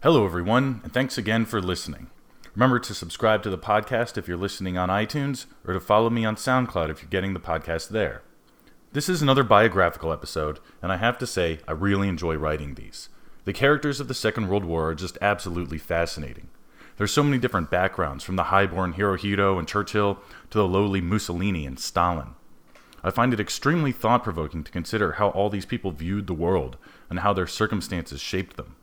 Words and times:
Hello, 0.00 0.24
everyone, 0.24 0.80
and 0.84 0.92
thanks 0.92 1.18
again 1.18 1.44
for 1.44 1.60
listening. 1.60 2.08
Remember 2.54 2.78
to 2.78 2.94
subscribe 2.94 3.42
to 3.42 3.50
the 3.50 3.58
podcast 3.58 4.16
if 4.16 4.28
you're 4.28 4.36
listening 4.36 4.78
on 4.78 4.90
iTunes, 4.90 5.46
or 5.66 5.74
to 5.74 5.80
follow 5.80 6.08
me 6.08 6.24
on 6.24 6.36
SoundCloud 6.36 6.88
if 6.88 7.02
you're 7.02 7.10
getting 7.10 7.34
the 7.34 7.40
podcast 7.40 7.88
there. 7.88 8.22
This 8.92 9.08
is 9.08 9.22
another 9.22 9.42
biographical 9.42 10.12
episode, 10.12 10.60
and 10.80 10.92
I 10.92 10.98
have 10.98 11.18
to 11.18 11.26
say, 11.26 11.58
I 11.66 11.72
really 11.72 12.06
enjoy 12.06 12.36
writing 12.36 12.74
these. 12.74 13.08
The 13.44 13.52
characters 13.52 13.98
of 13.98 14.06
the 14.06 14.14
Second 14.14 14.46
World 14.46 14.64
War 14.64 14.88
are 14.90 14.94
just 14.94 15.18
absolutely 15.20 15.78
fascinating. 15.78 16.46
There's 16.96 17.10
so 17.10 17.24
many 17.24 17.38
different 17.38 17.68
backgrounds, 17.68 18.22
from 18.22 18.36
the 18.36 18.44
highborn 18.44 18.94
Hirohito 18.94 19.58
and 19.58 19.66
Churchill 19.66 20.20
to 20.50 20.58
the 20.58 20.68
lowly 20.68 21.00
Mussolini 21.00 21.66
and 21.66 21.76
Stalin. 21.76 22.36
I 23.02 23.10
find 23.10 23.32
it 23.32 23.40
extremely 23.40 23.90
thought 23.90 24.22
provoking 24.22 24.62
to 24.62 24.70
consider 24.70 25.12
how 25.12 25.30
all 25.30 25.50
these 25.50 25.66
people 25.66 25.90
viewed 25.90 26.28
the 26.28 26.34
world 26.34 26.76
and 27.10 27.18
how 27.18 27.32
their 27.32 27.48
circumstances 27.48 28.20
shaped 28.20 28.56
them. 28.56 28.76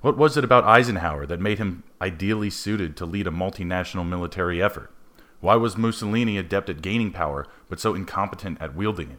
What 0.00 0.16
was 0.16 0.38
it 0.38 0.44
about 0.44 0.64
Eisenhower 0.64 1.26
that 1.26 1.40
made 1.40 1.58
him 1.58 1.82
ideally 2.00 2.48
suited 2.48 2.96
to 2.96 3.04
lead 3.04 3.26
a 3.26 3.30
multinational 3.30 4.08
military 4.08 4.62
effort? 4.62 4.90
Why 5.40 5.56
was 5.56 5.76
Mussolini 5.76 6.38
adept 6.38 6.70
at 6.70 6.80
gaining 6.80 7.12
power, 7.12 7.46
but 7.68 7.80
so 7.80 7.94
incompetent 7.94 8.58
at 8.62 8.74
wielding 8.74 9.10
it? 9.10 9.18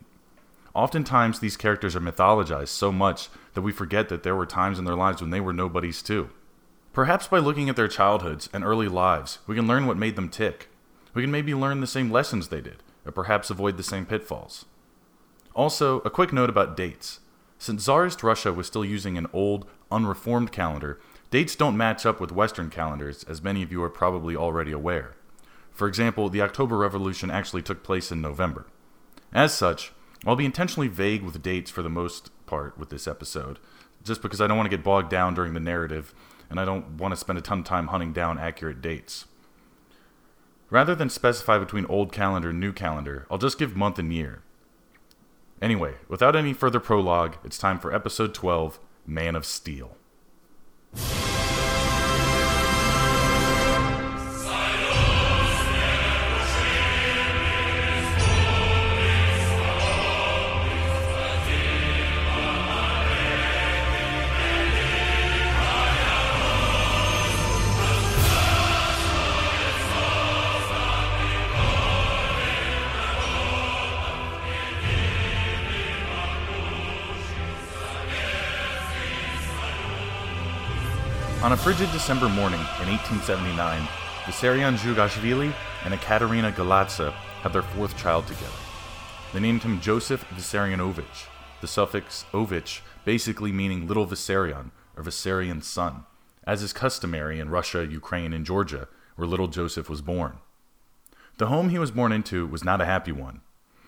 Oftentimes, 0.74 1.40
these 1.40 1.56
characters 1.56 1.96
are 1.96 2.02
mythologized 2.02 2.70
so 2.70 2.92
much 2.92 3.30
that 3.54 3.62
we 3.62 3.72
forget 3.72 4.10
that 4.10 4.24
there 4.24 4.36
were 4.36 4.48
times 4.48 4.80
in 4.80 4.86
their 4.86 4.96
lives 4.96 5.22
when 5.22 5.30
they 5.30 5.40
were 5.40 5.54
nobodies 5.54 6.02
too. 6.02 6.32
Perhaps 6.94 7.28
by 7.28 7.38
looking 7.38 7.70
at 7.70 7.76
their 7.76 7.88
childhoods 7.88 8.50
and 8.52 8.64
early 8.64 8.88
lives, 8.88 9.38
we 9.46 9.56
can 9.56 9.68
learn 9.68 9.86
what 9.86 9.98
made 9.98 10.16
them 10.16 10.30
tick. 10.30 10.70
We 11.14 11.22
can 11.22 11.32
maybe 11.32 11.54
learn 11.54 11.82
the 11.82 11.88
same 11.88 12.10
lessons 12.10 12.48
they 12.48 12.62
did, 12.62 12.82
or 13.06 13.12
perhaps 13.12 13.52
avoid 13.52 13.78
the 13.78 13.84
same 13.84 14.08
pitfalls. 14.08 14.66
Also, 15.54 16.00
a 16.00 16.10
quick 16.10 16.34
note 16.34 16.50
about 16.50 16.76
dates. 16.76 17.20
Since 17.62 17.84
Tsarist 17.84 18.24
Russia 18.24 18.52
was 18.52 18.66
still 18.66 18.84
using 18.84 19.20
an 19.20 19.28
old, 19.32 19.68
unreformed 19.92 20.52
calendar, 20.52 21.00
dates 21.30 21.56
don't 21.56 21.78
match 21.78 22.08
up 22.08 22.20
with 22.20 22.32
Western 22.32 22.72
calendars, 22.72 23.24
as 23.26 23.44
many 23.44 23.62
of 23.62 23.72
you 23.72 23.84
are 23.84 23.90
probably 23.90 24.36
already 24.36 24.72
aware. 24.72 25.12
For 25.70 25.88
example, 25.88 26.28
the 26.28 26.42
October 26.42 26.76
Revolution 26.76 27.30
actually 27.30 27.62
took 27.62 27.84
place 27.84 28.12
in 28.12 28.20
November. 28.20 28.66
As 29.32 29.54
such, 29.54 29.92
I'll 30.26 30.36
be 30.36 30.44
intentionally 30.44 30.88
vague 30.88 31.22
with 31.22 31.44
dates 31.44 31.70
for 31.70 31.84
the 31.84 31.88
most 31.88 32.32
part 32.48 32.80
with 32.80 32.90
this 32.90 33.08
episode, 33.08 33.60
just 34.04 34.24
because 34.24 34.42
I 34.42 34.48
don't 34.48 34.58
want 34.58 34.66
to 34.66 34.76
get 34.76 34.84
bogged 34.84 35.12
down 35.12 35.36
during 35.36 35.54
the 35.54 35.60
narrative, 35.60 36.16
and 36.50 36.60
I 36.60 36.66
don't 36.66 36.98
want 36.98 37.12
to 37.12 37.16
spend 37.16 37.38
a 37.38 37.44
ton 37.44 37.60
of 37.60 37.66
time 37.66 37.90
hunting 37.90 38.12
down 38.12 38.40
accurate 38.40 38.82
dates. 38.82 39.26
Rather 40.72 40.96
than 40.96 41.12
specify 41.12 41.60
between 41.60 41.86
old 41.86 42.12
calendar 42.12 42.50
and 42.50 42.60
new 42.60 42.74
calendar, 42.74 43.28
I'll 43.30 43.38
just 43.38 43.60
give 43.60 43.76
month 43.76 44.00
and 44.00 44.12
year. 44.12 44.42
Anyway, 45.62 45.94
without 46.08 46.36
any 46.36 46.54
further 46.54 46.80
prologue, 46.80 47.36
it's 47.44 47.58
time 47.58 47.78
for 47.78 47.94
episode 47.94 48.34
12 48.34 48.80
Man 49.06 49.36
of 49.36 49.46
Steel. 49.46 49.96
On 81.44 81.54
a 81.54 81.58
frigid 81.58 81.92
December 81.92 82.30
morning 82.30 82.60
in 82.60 82.88
1879, 82.88 83.88
Vissarion 84.26 84.78
Djougashvili 84.78 85.52
and 85.84 85.92
Ekaterina 85.92 86.52
Galadze 86.52 87.12
had 87.42 87.52
their 87.52 87.64
fourth 87.64 87.98
child 87.98 88.28
together. 88.28 88.52
They 89.34 89.40
named 89.40 89.64
him 89.64 89.82
Joseph 89.82 90.24
Vissarionovich, 90.30 91.26
the 91.60 91.68
suffix 91.68 92.26
ovich 92.32 92.82
basically 93.06 93.52
meaning 93.52 93.88
little 93.88 94.06
Vissarion 94.06 94.70
or 94.96 95.02
Vissarion's 95.02 95.66
son, 95.66 96.06
as 96.46 96.62
is 96.62 96.74
customary 96.74 97.40
in 97.40 97.50
Russia, 97.50 97.88
Ukraine, 97.88 98.34
and 98.34 98.46
Georgia, 98.46 98.88
where 99.16 99.28
little 99.28 99.48
Joseph 99.48 99.90
was 99.90 100.04
born. 100.04 100.38
The 101.40 101.48
home 101.48 101.70
he 101.70 101.80
was 101.80 101.90
born 101.90 102.12
into 102.12 102.46
was 102.46 102.64
not 102.64 102.82
a 102.82 102.86
happy 102.86 103.12
one. 103.12 103.42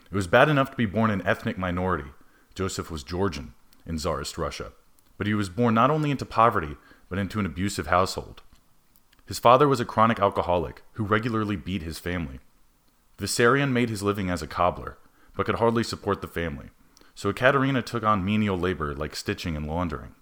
It 0.09 0.16
was 0.16 0.25
bad 0.25 0.50
enough 0.50 0.72
to 0.72 0.78
be 0.78 0.88
born 0.88 1.12
an 1.12 1.22
ethnic 1.24 1.59
minority. 1.59 2.09
Joseph 2.56 2.90
was 2.90 3.03
Georgian 3.03 3.53
in 3.85 3.97
Tsarist 3.97 4.40
Russia. 4.40 4.72
But 5.20 5.28
he 5.28 5.35
was 5.35 5.50
born 5.50 5.75
not 5.75 5.91
only 5.91 6.09
into 6.09 6.25
poverty, 6.25 6.75
but 7.13 7.19
into 7.19 7.40
an 7.40 7.46
abusive 7.46 7.85
household. 7.85 8.41
His 9.28 9.38
father 9.38 9.68
was 9.68 9.79
a 9.79 9.85
chronic 9.85 10.19
alcoholic 10.19 10.81
who 10.94 11.03
regularly 11.03 11.56
beat 11.56 11.84
his 11.84 12.00
family. 12.00 12.40
Vissarion 13.19 13.72
made 13.72 13.91
his 13.91 14.01
living 14.01 14.31
as 14.31 14.41
a 14.41 14.47
cobbler, 14.47 14.97
but 15.35 15.46
could 15.46 15.57
hardly 15.57 15.84
support 15.84 16.22
the 16.22 16.28
family, 16.28 16.72
so 17.13 17.29
Ekaterina 17.29 17.84
took 17.84 18.02
on 18.02 18.25
menial 18.25 18.57
labor 18.57 18.96
like 18.96 19.16
stitching 19.16 19.56
and 19.56 19.68
laundering. 19.68 20.16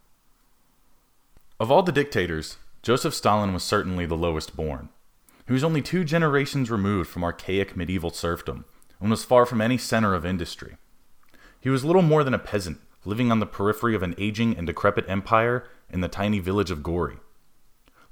Of 1.61 1.71
all 1.71 1.81
the 1.81 1.93
dictators, 1.93 2.57
Joseph 2.81 3.13
Stalin 3.13 3.53
was 3.53 3.63
certainly 3.63 4.05
the 4.05 4.17
lowest 4.17 4.57
born. 4.57 4.89
He 5.47 5.53
was 5.53 5.63
only 5.63 5.81
two 5.81 6.03
generations 6.03 6.69
removed 6.69 7.09
from 7.09 7.23
archaic 7.23 7.77
medieval 7.77 8.11
serfdom 8.11 8.65
and 8.99 9.09
was 9.09 9.23
far 9.23 9.45
from 9.45 9.61
any 9.61 9.77
center 9.77 10.13
of 10.13 10.25
industry. 10.25 10.75
He 11.61 11.69
was 11.69 11.85
little 11.85 12.01
more 12.01 12.25
than 12.25 12.33
a 12.33 12.37
peasant, 12.37 12.81
living 13.05 13.31
on 13.31 13.39
the 13.39 13.45
periphery 13.45 13.95
of 13.95 14.03
an 14.03 14.13
aging 14.17 14.57
and 14.57 14.67
decrepit 14.67 15.05
empire 15.07 15.69
in 15.91 16.01
the 16.01 16.07
tiny 16.07 16.39
village 16.39 16.71
of 16.71 16.83
Gori. 16.83 17.17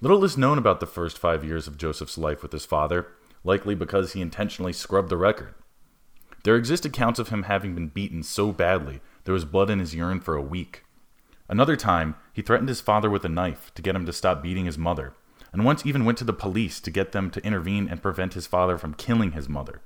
Little 0.01 0.23
is 0.23 0.37
known 0.37 0.57
about 0.57 0.79
the 0.79 0.85
first 0.85 1.17
five 1.17 1.43
years 1.43 1.67
of 1.67 1.77
Joseph's 1.77 2.17
life 2.17 2.41
with 2.41 2.51
his 2.51 2.65
father, 2.65 3.07
likely 3.43 3.75
because 3.75 4.13
he 4.13 4.21
intentionally 4.21 4.73
scrubbed 4.73 5.09
the 5.09 5.17
record. 5.17 5.53
There 6.43 6.55
exist 6.55 6.85
accounts 6.85 7.19
of 7.19 7.29
him 7.29 7.43
having 7.43 7.75
been 7.75 7.87
beaten 7.87 8.23
so 8.23 8.51
badly 8.51 9.01
there 9.25 9.33
was 9.33 9.45
blood 9.45 9.69
in 9.69 9.79
his 9.79 9.93
urine 9.93 10.21
for 10.21 10.35
a 10.35 10.41
week. 10.41 10.83
Another 11.49 11.75
time, 11.75 12.15
he 12.31 12.41
threatened 12.41 12.69
his 12.69 12.81
father 12.81 13.09
with 13.09 13.25
a 13.25 13.29
knife 13.29 13.71
to 13.75 13.81
get 13.81 13.95
him 13.95 14.05
to 14.05 14.13
stop 14.13 14.41
beating 14.41 14.65
his 14.65 14.77
mother, 14.77 15.13
and 15.51 15.65
once 15.65 15.85
even 15.85 16.05
went 16.05 16.17
to 16.19 16.23
the 16.23 16.33
police 16.33 16.79
to 16.79 16.91
get 16.91 17.11
them 17.11 17.29
to 17.31 17.45
intervene 17.45 17.87
and 17.89 18.01
prevent 18.01 18.35
his 18.35 18.47
father 18.47 18.77
from 18.77 18.93
killing 18.93 19.33
his 19.33 19.49
mother. 19.49 19.81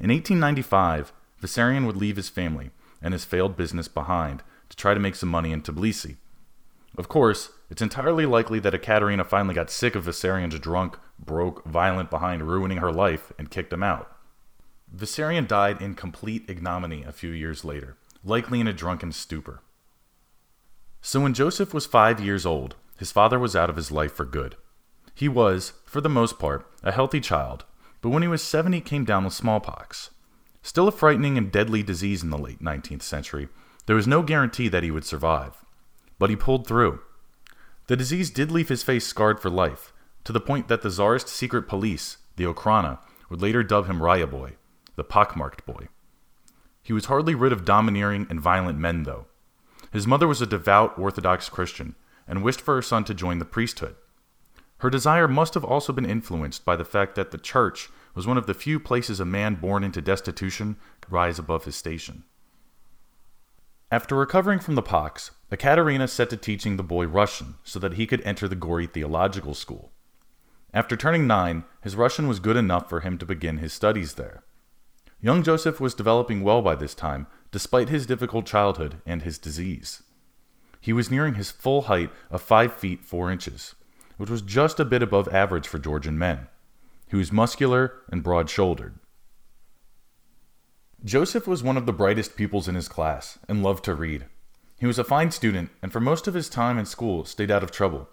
In 0.00 0.10
1895, 0.10 1.12
Vissarion 1.40 1.86
would 1.86 1.96
leave 1.96 2.16
his 2.16 2.28
family 2.28 2.70
and 3.00 3.12
his 3.12 3.24
failed 3.24 3.56
business 3.56 3.88
behind 3.88 4.42
to 4.68 4.76
try 4.76 4.94
to 4.94 5.00
make 5.00 5.14
some 5.14 5.28
money 5.28 5.52
in 5.52 5.62
Tbilisi. 5.62 6.16
Of 6.96 7.08
course, 7.08 7.50
it's 7.70 7.82
entirely 7.82 8.26
likely 8.26 8.58
that 8.60 8.74
Ekaterina 8.74 9.24
finally 9.24 9.54
got 9.54 9.70
sick 9.70 9.94
of 9.94 10.04
Vissarion's 10.04 10.58
drunk, 10.58 10.98
broke, 11.18 11.64
violent 11.64 12.10
behind 12.10 12.48
ruining 12.48 12.78
her 12.78 12.92
life 12.92 13.32
and 13.38 13.50
kicked 13.50 13.72
him 13.72 13.82
out. 13.82 14.10
Vissarion 14.94 15.46
died 15.46 15.82
in 15.82 15.94
complete 15.94 16.48
ignominy 16.48 17.04
a 17.04 17.12
few 17.12 17.30
years 17.30 17.64
later, 17.64 17.96
likely 18.24 18.60
in 18.60 18.66
a 18.66 18.72
drunken 18.72 19.12
stupor. 19.12 19.60
So 21.00 21.20
when 21.20 21.34
Joseph 21.34 21.74
was 21.74 21.86
five 21.86 22.20
years 22.20 22.46
old, 22.46 22.74
his 22.98 23.12
father 23.12 23.38
was 23.38 23.54
out 23.54 23.70
of 23.70 23.76
his 23.76 23.92
life 23.92 24.12
for 24.12 24.24
good. 24.24 24.56
He 25.14 25.28
was, 25.28 25.74
for 25.84 26.00
the 26.00 26.08
most 26.08 26.38
part, 26.38 26.66
a 26.82 26.92
healthy 26.92 27.20
child, 27.20 27.64
but 28.00 28.10
when 28.10 28.22
he 28.22 28.28
was 28.28 28.42
seven, 28.42 28.72
he 28.72 28.80
came 28.80 29.04
down 29.04 29.24
with 29.24 29.34
smallpox. 29.34 30.10
Still 30.62 30.88
a 30.88 30.92
frightening 30.92 31.38
and 31.38 31.52
deadly 31.52 31.82
disease 31.82 32.22
in 32.22 32.30
the 32.30 32.38
late 32.38 32.60
19th 32.60 33.02
century, 33.02 33.48
there 33.86 33.96
was 33.96 34.06
no 34.06 34.22
guarantee 34.22 34.68
that 34.68 34.82
he 34.82 34.90
would 34.90 35.04
survive. 35.04 35.64
But 36.18 36.30
he 36.30 36.36
pulled 36.36 36.66
through. 36.66 37.00
The 37.86 37.96
disease 37.96 38.30
did 38.30 38.50
leave 38.50 38.68
his 38.68 38.82
face 38.82 39.06
scarred 39.06 39.40
for 39.40 39.50
life, 39.50 39.92
to 40.24 40.32
the 40.32 40.40
point 40.40 40.68
that 40.68 40.82
the 40.82 40.90
Tsarist 40.90 41.28
secret 41.28 41.62
police, 41.62 42.18
the 42.36 42.44
Okhrana, 42.44 42.98
would 43.30 43.40
later 43.40 43.62
dub 43.62 43.86
him 43.86 44.00
Ryaboy, 44.00 44.54
the 44.96 45.04
pockmarked 45.04 45.64
boy. 45.64 45.88
He 46.82 46.92
was 46.92 47.06
hardly 47.06 47.34
rid 47.34 47.52
of 47.52 47.64
domineering 47.64 48.26
and 48.30 48.40
violent 48.40 48.78
men, 48.78 49.04
though. 49.04 49.26
His 49.92 50.06
mother 50.06 50.26
was 50.28 50.42
a 50.42 50.46
devout 50.46 50.98
Orthodox 50.98 51.48
Christian 51.48 51.94
and 52.26 52.42
wished 52.42 52.60
for 52.60 52.74
her 52.74 52.82
son 52.82 53.04
to 53.04 53.14
join 53.14 53.38
the 53.38 53.44
priesthood. 53.44 53.96
Her 54.78 54.90
desire 54.90 55.26
must 55.26 55.54
have 55.54 55.64
also 55.64 55.92
been 55.92 56.04
influenced 56.04 56.64
by 56.64 56.76
the 56.76 56.84
fact 56.84 57.14
that 57.14 57.30
the 57.30 57.38
church 57.38 57.88
was 58.14 58.26
one 58.26 58.38
of 58.38 58.46
the 58.46 58.54
few 58.54 58.78
places 58.78 59.18
a 59.18 59.24
man 59.24 59.56
born 59.56 59.82
into 59.82 60.00
destitution 60.00 60.76
could 61.00 61.12
rise 61.12 61.38
above 61.38 61.64
his 61.64 61.74
station. 61.74 62.24
After 63.90 64.14
recovering 64.14 64.58
from 64.58 64.74
the 64.74 64.82
pox, 64.82 65.30
Ekaterina 65.50 66.08
set 66.08 66.28
to 66.28 66.36
teaching 66.36 66.76
the 66.76 66.82
boy 66.82 67.06
Russian 67.06 67.54
so 67.64 67.78
that 67.78 67.94
he 67.94 68.06
could 68.06 68.20
enter 68.20 68.46
the 68.46 68.54
Gori 68.54 68.86
Theological 68.86 69.54
School. 69.54 69.92
After 70.74 70.94
turning 70.94 71.26
nine, 71.26 71.64
his 71.82 71.96
Russian 71.96 72.28
was 72.28 72.38
good 72.38 72.58
enough 72.58 72.90
for 72.90 73.00
him 73.00 73.16
to 73.16 73.24
begin 73.24 73.58
his 73.58 73.72
studies 73.72 74.14
there. 74.14 74.44
Young 75.22 75.42
Joseph 75.42 75.80
was 75.80 75.94
developing 75.94 76.42
well 76.42 76.60
by 76.60 76.74
this 76.74 76.94
time, 76.94 77.28
despite 77.50 77.88
his 77.88 78.04
difficult 78.04 78.44
childhood 78.44 79.00
and 79.06 79.22
his 79.22 79.38
disease. 79.38 80.02
He 80.82 80.92
was 80.92 81.10
nearing 81.10 81.34
his 81.34 81.50
full 81.50 81.82
height 81.82 82.10
of 82.30 82.42
5 82.42 82.74
feet 82.74 83.06
4 83.06 83.32
inches, 83.32 83.74
which 84.18 84.28
was 84.28 84.42
just 84.42 84.78
a 84.78 84.84
bit 84.84 85.02
above 85.02 85.28
average 85.28 85.66
for 85.66 85.78
Georgian 85.78 86.18
men. 86.18 86.48
He 87.08 87.16
was 87.16 87.32
muscular 87.32 87.94
and 88.12 88.22
broad 88.22 88.50
shouldered. 88.50 88.98
Joseph 91.04 91.46
was 91.46 91.62
one 91.62 91.76
of 91.76 91.86
the 91.86 91.92
brightest 91.92 92.34
pupils 92.34 92.66
in 92.66 92.74
his 92.74 92.88
class 92.88 93.38
and 93.48 93.62
loved 93.62 93.84
to 93.84 93.94
read. 93.94 94.26
He 94.80 94.86
was 94.86 94.98
a 94.98 95.04
fine 95.04 95.30
student 95.30 95.70
and 95.80 95.92
for 95.92 96.00
most 96.00 96.26
of 96.26 96.34
his 96.34 96.48
time 96.48 96.76
in 96.76 96.86
school 96.86 97.24
stayed 97.24 97.50
out 97.52 97.62
of 97.62 97.70
trouble. 97.70 98.08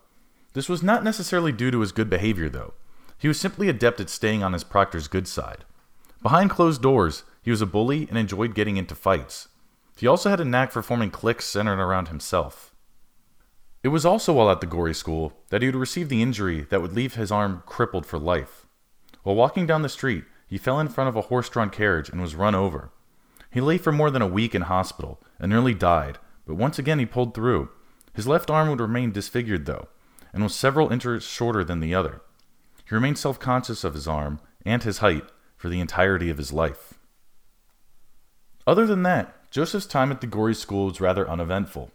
This 0.53 0.69
was 0.69 0.83
not 0.83 1.03
necessarily 1.03 1.51
due 1.51 1.71
to 1.71 1.79
his 1.79 1.91
good 1.91 2.09
behavior, 2.09 2.47
though. 2.47 2.73
He 3.17 3.27
was 3.27 3.39
simply 3.39 3.69
adept 3.69 3.99
at 3.99 4.09
staying 4.09 4.43
on 4.43 4.53
his 4.53 4.63
proctor's 4.63 5.07
good 5.07 5.27
side. 5.27 5.65
Behind 6.21 6.49
closed 6.49 6.81
doors, 6.81 7.23
he 7.41 7.51
was 7.51 7.61
a 7.61 7.65
bully 7.65 8.07
and 8.09 8.17
enjoyed 8.17 8.55
getting 8.55 8.77
into 8.77 8.95
fights. 8.95 9.47
He 9.97 10.07
also 10.07 10.29
had 10.29 10.39
a 10.39 10.45
knack 10.45 10.71
for 10.71 10.81
forming 10.81 11.09
cliques 11.09 11.45
centered 11.45 11.79
around 11.79 12.09
himself. 12.09 12.73
It 13.83 13.89
was 13.89 14.05
also 14.05 14.33
while 14.33 14.49
at 14.49 14.61
the 14.61 14.67
Gori 14.67 14.93
School 14.93 15.33
that 15.49 15.61
he 15.61 15.67
would 15.67 15.75
receive 15.75 16.09
the 16.09 16.21
injury 16.21 16.61
that 16.69 16.81
would 16.81 16.93
leave 16.93 17.15
his 17.15 17.31
arm 17.31 17.63
crippled 17.65 18.05
for 18.05 18.19
life. 18.19 18.65
While 19.23 19.35
walking 19.35 19.65
down 19.65 19.81
the 19.81 19.89
street, 19.89 20.23
he 20.47 20.57
fell 20.57 20.79
in 20.79 20.87
front 20.87 21.07
of 21.07 21.15
a 21.15 21.21
horse 21.21 21.49
drawn 21.49 21.69
carriage 21.69 22.09
and 22.09 22.21
was 22.21 22.35
run 22.35 22.55
over. 22.55 22.91
He 23.49 23.61
lay 23.61 23.77
for 23.77 23.91
more 23.91 24.11
than 24.11 24.21
a 24.21 24.27
week 24.27 24.53
in 24.53 24.63
hospital 24.63 25.21
and 25.39 25.49
nearly 25.49 25.73
died, 25.73 26.17
but 26.45 26.55
once 26.55 26.77
again 26.77 26.99
he 26.99 27.05
pulled 27.05 27.33
through. 27.33 27.69
His 28.13 28.27
left 28.27 28.49
arm 28.49 28.69
would 28.69 28.79
remain 28.79 29.11
disfigured, 29.11 29.65
though, 29.65 29.87
and 30.33 30.43
was 30.43 30.55
several 30.55 30.91
inches 30.91 31.23
shorter 31.23 31.63
than 31.63 31.79
the 31.79 31.95
other. 31.95 32.21
He 32.87 32.93
remained 32.93 33.17
self 33.17 33.39
conscious 33.39 33.83
of 33.83 33.93
his 33.93 34.07
arm 34.07 34.39
and 34.65 34.83
his 34.83 34.99
height 34.99 35.25
for 35.57 35.69
the 35.69 35.79
entirety 35.79 36.29
of 36.29 36.37
his 36.37 36.53
life. 36.53 36.93
Other 38.67 38.85
than 38.85 39.03
that, 39.03 39.51
Joseph's 39.51 39.85
time 39.85 40.11
at 40.11 40.21
the 40.21 40.27
Gori 40.27 40.53
School 40.53 40.87
was 40.87 41.01
rather 41.01 41.29
uneventful. 41.29 41.91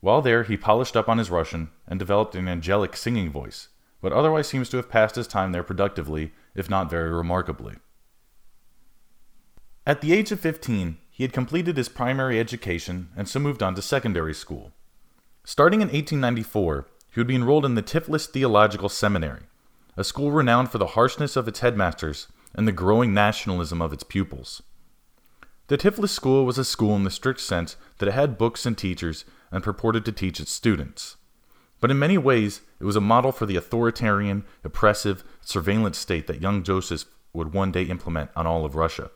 While 0.00 0.22
there, 0.22 0.44
he 0.44 0.56
polished 0.56 0.96
up 0.96 1.08
on 1.08 1.18
his 1.18 1.30
Russian 1.30 1.70
and 1.86 1.98
developed 1.98 2.34
an 2.34 2.48
angelic 2.48 2.96
singing 2.96 3.30
voice, 3.30 3.68
but 4.00 4.12
otherwise 4.12 4.46
seems 4.46 4.68
to 4.70 4.76
have 4.76 4.88
passed 4.88 5.16
his 5.16 5.26
time 5.26 5.52
there 5.52 5.62
productively, 5.62 6.32
if 6.58 6.68
not 6.68 6.90
very 6.90 7.10
remarkably. 7.10 7.76
At 9.86 10.00
the 10.00 10.12
age 10.12 10.32
of 10.32 10.40
15, 10.40 10.98
he 11.10 11.24
had 11.24 11.32
completed 11.32 11.76
his 11.76 11.88
primary 11.88 12.38
education 12.38 13.08
and 13.16 13.28
so 13.28 13.40
moved 13.40 13.62
on 13.62 13.74
to 13.74 13.82
secondary 13.82 14.34
school. 14.34 14.72
Starting 15.44 15.80
in 15.80 15.88
1894, 15.88 16.86
he 17.12 17.20
would 17.20 17.26
be 17.26 17.34
enrolled 17.34 17.64
in 17.64 17.74
the 17.74 17.82
Tiflis 17.82 18.26
Theological 18.26 18.88
Seminary, 18.88 19.42
a 19.96 20.04
school 20.04 20.30
renowned 20.30 20.70
for 20.70 20.78
the 20.78 20.88
harshness 20.88 21.36
of 21.36 21.48
its 21.48 21.60
headmasters 21.60 22.28
and 22.54 22.66
the 22.66 22.72
growing 22.72 23.14
nationalism 23.14 23.80
of 23.80 23.92
its 23.92 24.04
pupils. 24.04 24.62
The 25.68 25.78
Tiflis 25.78 26.10
school 26.10 26.46
was 26.46 26.58
a 26.58 26.64
school 26.64 26.96
in 26.96 27.04
the 27.04 27.10
strict 27.10 27.40
sense 27.40 27.76
that 27.98 28.08
it 28.08 28.14
had 28.14 28.38
books 28.38 28.64
and 28.64 28.76
teachers 28.76 29.24
and 29.50 29.62
purported 29.62 30.04
to 30.06 30.12
teach 30.12 30.40
its 30.40 30.52
students. 30.52 31.16
But 31.80 31.90
in 31.90 31.98
many 31.98 32.18
ways, 32.18 32.60
it 32.80 32.84
was 32.84 32.96
a 32.96 33.00
model 33.00 33.32
for 33.32 33.46
the 33.46 33.56
authoritarian, 33.56 34.44
oppressive, 34.64 35.22
surveillance 35.40 35.98
state 35.98 36.26
that 36.26 36.42
young 36.42 36.62
Joseph 36.62 37.04
would 37.32 37.52
one 37.52 37.70
day 37.70 37.84
implement 37.84 38.30
on 38.34 38.46
all 38.46 38.64
of 38.64 38.74
Russia. 38.74 39.10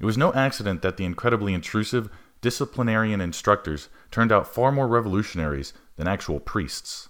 It 0.00 0.06
was 0.06 0.16
no 0.16 0.32
accident 0.32 0.82
that 0.82 0.96
the 0.96 1.04
incredibly 1.04 1.54
intrusive, 1.54 2.08
disciplinarian 2.40 3.20
instructors 3.20 3.88
turned 4.10 4.32
out 4.32 4.52
far 4.52 4.72
more 4.72 4.88
revolutionaries 4.88 5.72
than 5.96 6.08
actual 6.08 6.40
priests. 6.40 7.08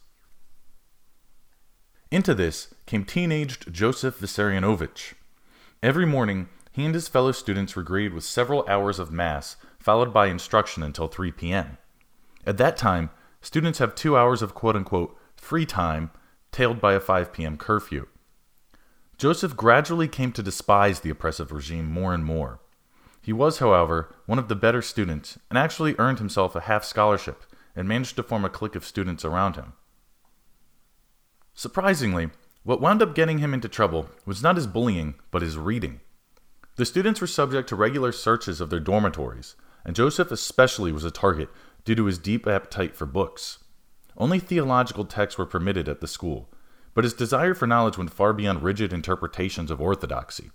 Into 2.11 2.35
this 2.35 2.73
came 2.87 3.05
teenaged 3.05 3.73
Joseph 3.73 4.21
Vissarionovich. 4.21 5.15
Every 5.83 6.07
morning, 6.07 6.49
he 6.71 6.85
and 6.85 6.95
his 6.95 7.09
fellow 7.09 7.33
students 7.33 7.75
were 7.75 7.83
greeted 7.83 8.15
with 8.15 8.25
several 8.25 8.65
hours 8.69 8.99
of 8.99 9.11
Mass, 9.11 9.57
followed 9.79 10.13
by 10.13 10.27
instruction 10.27 10.83
until 10.83 11.09
3 11.09 11.33
p.m. 11.33 11.79
At 12.47 12.59
that 12.59 12.77
time, 12.77 13.11
students 13.45 13.79
have 13.79 13.95
two 13.95 14.17
hours 14.17 14.41
of 14.43 14.55
quote 14.55 14.75
unquote 14.75 15.17
free 15.37 15.67
time, 15.67 16.11
tailed 16.51 16.81
by 16.81 16.95
a 16.95 17.01
5 17.01 17.33
p.m. 17.33 17.57
curfew. 17.57 18.07
Joseph 19.19 19.57
gradually 19.57 20.09
came 20.09 20.33
to 20.33 20.43
despise 20.43 21.01
the 21.01 21.11
oppressive 21.11 21.53
regime 21.53 21.91
more 21.91 22.15
and 22.15 22.25
more. 22.25 22.61
He 23.21 23.33
was, 23.33 23.59
however, 23.59 24.15
one 24.27 24.39
of 24.39 24.49
the 24.49 24.55
better 24.55 24.83
students 24.83 25.39
and 25.51 25.59
actually 25.59 25.95
earned 25.99 26.19
himself 26.19 26.57
a 26.57 26.63
half 26.63 26.85
scholarship 26.85 27.45
and 27.77 27.87
managed 27.87 28.17
to 28.17 28.23
form 28.23 28.45
a 28.45 28.51
clique 28.51 28.75
of 28.75 28.85
students 28.85 29.25
around 29.25 29.57
him. 29.57 29.75
Surprisingly, 31.55 32.31
what 32.63 32.81
wound 32.81 33.03
up 33.03 33.15
getting 33.15 33.39
him 33.39 33.53
into 33.55 33.69
trouble 33.69 34.09
was 34.25 34.43
not 34.43 34.57
his 34.57 34.67
bullying, 34.67 35.15
but 35.31 35.43
his 35.43 35.59
reading. 35.59 36.01
The 36.77 36.87
students 36.87 37.21
were 37.21 37.27
subject 37.27 37.69
to 37.69 37.77
regular 37.77 38.11
searches 38.11 38.61
of 38.61 38.71
their 38.71 38.81
dormitories, 38.81 39.55
and 39.85 39.95
Joseph 39.95 40.31
especially 40.31 40.93
was 40.93 41.05
a 41.05 41.11
target 41.11 41.49
due 41.85 41.95
to 41.95 42.07
his 42.07 42.19
deep 42.19 42.47
appetite 42.47 42.97
for 42.97 43.07
books. 43.07 43.59
Only 44.17 44.39
theological 44.39 45.05
texts 45.05 45.39
were 45.39 45.47
permitted 45.47 45.89
at 45.89 46.01
the 46.01 46.07
school, 46.07 46.49
but 46.95 47.05
his 47.05 47.15
desire 47.15 47.55
for 47.55 47.67
knowledge 47.67 47.99
went 47.99 48.13
far 48.13 48.33
beyond 48.33 48.63
rigid 48.63 48.93
interpretations 48.93 49.71
of 49.71 49.81
orthodoxy. 49.81 50.51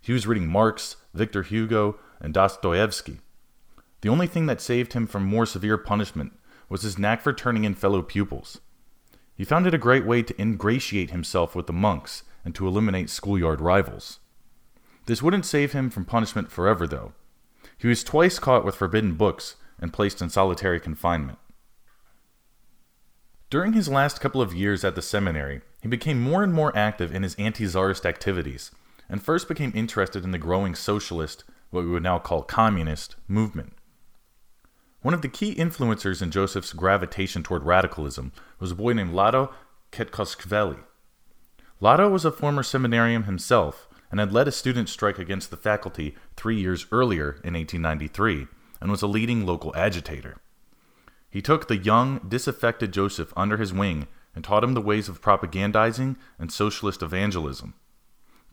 He 0.00 0.12
was 0.12 0.26
reading 0.26 0.48
Marx, 0.48 0.96
Victor 1.14 1.42
Hugo, 1.42 1.98
and 2.20 2.34
Dostoevsky. 2.34 3.20
The 4.00 4.08
only 4.08 4.26
thing 4.26 4.46
that 4.46 4.60
saved 4.60 4.92
him 4.92 5.06
from 5.06 5.24
more 5.24 5.46
severe 5.46 5.76
punishment 5.76 6.32
was 6.68 6.82
his 6.82 6.98
knack 6.98 7.20
for 7.20 7.32
turning 7.32 7.64
in 7.64 7.74
fellow 7.74 8.02
pupils. 8.02 8.60
He 9.34 9.44
found 9.44 9.66
it 9.66 9.74
a 9.74 9.78
great 9.78 10.04
way 10.04 10.22
to 10.22 10.40
ingratiate 10.40 11.10
himself 11.10 11.54
with 11.54 11.66
the 11.66 11.72
monks 11.72 12.24
and 12.44 12.54
to 12.54 12.66
eliminate 12.66 13.10
schoolyard 13.10 13.60
rivals. 13.60 14.18
This 15.06 15.22
wouldn't 15.22 15.46
save 15.46 15.72
him 15.72 15.90
from 15.90 16.04
punishment 16.04 16.50
forever, 16.50 16.86
though. 16.86 17.12
He 17.76 17.88
was 17.88 18.04
twice 18.04 18.38
caught 18.38 18.64
with 18.64 18.74
forbidden 18.74 19.14
books 19.14 19.56
and 19.80 19.92
placed 19.92 20.20
in 20.20 20.28
solitary 20.28 20.80
confinement. 20.80 21.38
During 23.50 23.72
his 23.72 23.88
last 23.88 24.20
couple 24.20 24.42
of 24.42 24.54
years 24.54 24.84
at 24.84 24.94
the 24.94 25.02
seminary, 25.02 25.62
he 25.80 25.88
became 25.88 26.20
more 26.20 26.42
and 26.42 26.52
more 26.52 26.76
active 26.76 27.14
in 27.14 27.22
his 27.22 27.34
anti 27.36 27.64
czarist 27.64 28.04
activities, 28.04 28.70
and 29.08 29.22
first 29.22 29.48
became 29.48 29.72
interested 29.74 30.22
in 30.22 30.32
the 30.32 30.38
growing 30.38 30.74
socialist, 30.74 31.44
what 31.70 31.84
we 31.84 31.90
would 31.90 32.02
now 32.02 32.18
call 32.18 32.42
communist, 32.42 33.16
movement. 33.26 33.72
One 35.00 35.14
of 35.14 35.22
the 35.22 35.28
key 35.28 35.54
influencers 35.54 36.20
in 36.20 36.30
Joseph's 36.30 36.72
gravitation 36.74 37.42
toward 37.42 37.62
radicalism 37.62 38.32
was 38.58 38.72
a 38.72 38.74
boy 38.74 38.92
named 38.92 39.14
Lado 39.14 39.52
Ketskhoveli. 39.92 40.80
Lado 41.80 42.10
was 42.10 42.24
a 42.24 42.32
former 42.32 42.62
seminarian 42.62 43.22
himself 43.22 43.88
and 44.10 44.20
had 44.20 44.32
led 44.32 44.48
a 44.48 44.52
student 44.52 44.88
strike 44.88 45.18
against 45.18 45.50
the 45.50 45.56
faculty 45.56 46.16
three 46.36 46.58
years 46.58 46.86
earlier 46.90 47.40
in 47.44 47.54
1893 47.54 48.48
and 48.80 48.90
was 48.90 49.02
a 49.02 49.06
leading 49.06 49.44
local 49.44 49.74
agitator. 49.76 50.36
He 51.30 51.42
took 51.42 51.68
the 51.68 51.76
young, 51.76 52.20
disaffected 52.26 52.92
Joseph 52.92 53.32
under 53.36 53.56
his 53.56 53.72
wing 53.72 54.08
and 54.34 54.44
taught 54.44 54.64
him 54.64 54.74
the 54.74 54.80
ways 54.80 55.08
of 55.08 55.20
propagandizing 55.20 56.16
and 56.38 56.52
socialist 56.52 57.02
evangelism. 57.02 57.74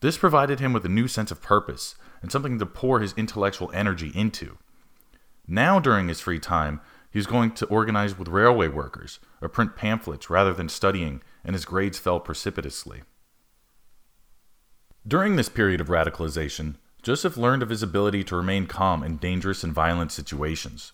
This 0.02 0.18
provided 0.18 0.60
him 0.60 0.74
with 0.74 0.86
a 0.86 0.90
new 0.90 1.08
sense 1.08 1.32
of 1.32 1.42
purpose 1.42 1.96
and 2.22 2.32
something 2.32 2.60
to 2.60 2.66
pour 2.66 3.00
his 3.00 3.14
intellectual 3.16 3.72
energy 3.74 4.12
into. 4.14 4.58
Now, 5.48 5.80
during 5.80 6.08
his 6.08 6.20
free 6.22 6.40
time, 6.40 6.82
he 7.10 7.20
was 7.20 7.28
going 7.28 7.52
to 7.52 7.66
organize 7.68 8.18
with 8.18 8.28
railway 8.28 8.68
workers 8.68 9.20
or 9.42 9.48
print 9.48 9.76
pamphlets 9.76 10.30
rather 10.30 10.54
than 10.54 10.68
studying, 10.68 11.22
and 11.44 11.54
his 11.54 11.64
grades 11.64 11.98
fell 11.98 12.20
precipitously. 12.20 13.04
During 15.08 15.36
this 15.36 15.50
period 15.50 15.80
of 15.80 15.88
radicalization, 15.88 16.76
Joseph 17.06 17.38
learned 17.38 17.62
of 17.62 17.70
his 17.70 17.84
ability 17.84 18.24
to 18.24 18.36
remain 18.36 18.66
calm 18.66 19.04
in 19.04 19.18
dangerous 19.18 19.64
and 19.64 19.72
violent 19.72 20.12
situations. 20.12 20.92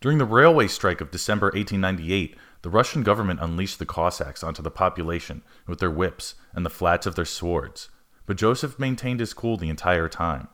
During 0.00 0.18
the 0.18 0.24
railway 0.24 0.66
strike 0.66 1.00
of 1.00 1.12
December 1.12 1.46
1898, 1.46 2.36
the 2.62 2.68
Russian 2.68 3.04
government 3.04 3.38
unleashed 3.40 3.78
the 3.78 3.86
Cossacks 3.86 4.42
onto 4.42 4.62
the 4.62 4.70
population 4.72 5.42
with 5.64 5.78
their 5.78 5.92
whips 5.92 6.34
and 6.54 6.66
the 6.66 6.70
flats 6.70 7.06
of 7.06 7.14
their 7.14 7.24
swords, 7.24 7.88
but 8.26 8.36
Joseph 8.36 8.80
maintained 8.80 9.20
his 9.20 9.32
cool 9.32 9.56
the 9.56 9.68
entire 9.68 10.08
time. 10.08 10.48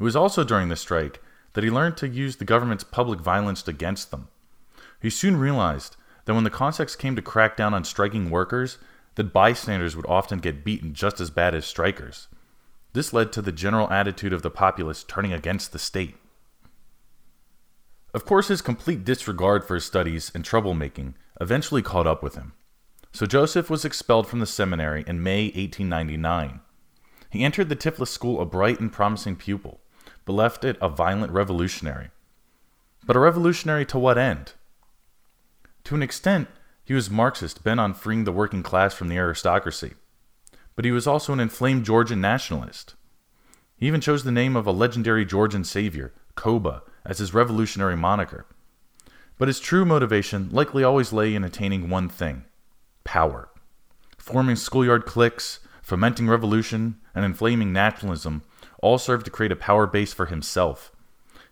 It 0.00 0.02
was 0.02 0.16
also 0.16 0.42
during 0.42 0.70
the 0.70 0.74
strike 0.74 1.22
that 1.52 1.62
he 1.62 1.70
learned 1.70 1.96
to 1.98 2.08
use 2.08 2.34
the 2.34 2.44
government's 2.44 2.82
public 2.82 3.20
violence 3.20 3.68
against 3.68 4.10
them. 4.10 4.26
He 5.00 5.08
soon 5.08 5.36
realized 5.36 5.94
that 6.24 6.34
when 6.34 6.42
the 6.42 6.50
Cossacks 6.50 6.96
came 6.96 7.14
to 7.14 7.22
crack 7.22 7.56
down 7.56 7.72
on 7.72 7.84
striking 7.84 8.28
workers, 8.28 8.78
that 9.14 9.32
bystanders 9.32 9.94
would 9.94 10.06
often 10.06 10.40
get 10.40 10.64
beaten 10.64 10.94
just 10.94 11.20
as 11.20 11.30
bad 11.30 11.54
as 11.54 11.64
strikers. 11.64 12.26
This 12.94 13.12
led 13.12 13.32
to 13.32 13.42
the 13.42 13.52
general 13.52 13.90
attitude 13.90 14.32
of 14.32 14.42
the 14.42 14.50
populace 14.50 15.02
turning 15.02 15.32
against 15.32 15.72
the 15.72 15.80
state. 15.80 16.16
Of 18.14 18.24
course, 18.24 18.46
his 18.46 18.62
complete 18.62 19.04
disregard 19.04 19.64
for 19.64 19.74
his 19.74 19.84
studies 19.84 20.30
and 20.32 20.44
troublemaking 20.44 21.14
eventually 21.40 21.82
caught 21.82 22.06
up 22.06 22.22
with 22.22 22.36
him. 22.36 22.52
So 23.12 23.26
Joseph 23.26 23.68
was 23.68 23.84
expelled 23.84 24.28
from 24.28 24.38
the 24.38 24.46
seminary 24.46 25.04
in 25.08 25.22
May 25.24 25.46
1899. 25.46 26.60
He 27.30 27.44
entered 27.44 27.68
the 27.68 27.76
Tiflis 27.76 28.08
school 28.08 28.40
a 28.40 28.46
bright 28.46 28.78
and 28.78 28.92
promising 28.92 29.34
pupil, 29.34 29.80
but 30.24 30.34
left 30.34 30.64
it 30.64 30.78
a 30.80 30.88
violent 30.88 31.32
revolutionary. 31.32 32.10
But 33.04 33.16
a 33.16 33.20
revolutionary 33.20 33.84
to 33.86 33.98
what 33.98 34.18
end? 34.18 34.52
To 35.82 35.96
an 35.96 36.02
extent, 36.02 36.46
he 36.84 36.94
was 36.94 37.10
Marxist, 37.10 37.64
bent 37.64 37.80
on 37.80 37.92
freeing 37.92 38.22
the 38.22 38.32
working 38.32 38.62
class 38.62 38.94
from 38.94 39.08
the 39.08 39.18
aristocracy 39.18 39.94
but 40.76 40.84
he 40.84 40.90
was 40.90 41.06
also 41.06 41.32
an 41.32 41.40
inflamed 41.40 41.84
Georgian 41.84 42.20
nationalist. 42.20 42.94
He 43.76 43.86
even 43.86 44.00
chose 44.00 44.24
the 44.24 44.32
name 44.32 44.56
of 44.56 44.66
a 44.66 44.72
legendary 44.72 45.24
Georgian 45.24 45.64
savior, 45.64 46.12
Koba, 46.34 46.82
as 47.04 47.18
his 47.18 47.34
revolutionary 47.34 47.96
moniker. 47.96 48.46
But 49.38 49.48
his 49.48 49.60
true 49.60 49.84
motivation 49.84 50.48
likely 50.50 50.84
always 50.84 51.12
lay 51.12 51.34
in 51.34 51.44
attaining 51.44 51.90
one 51.90 52.08
thing 52.08 52.44
power. 53.02 53.50
Forming 54.16 54.56
schoolyard 54.56 55.04
cliques, 55.04 55.60
fomenting 55.82 56.28
revolution, 56.28 56.96
and 57.14 57.24
inflaming 57.24 57.72
nationalism 57.72 58.42
all 58.80 58.96
served 58.96 59.26
to 59.26 59.30
create 59.30 59.52
a 59.52 59.56
power 59.56 59.86
base 59.86 60.12
for 60.12 60.26
himself. 60.26 60.90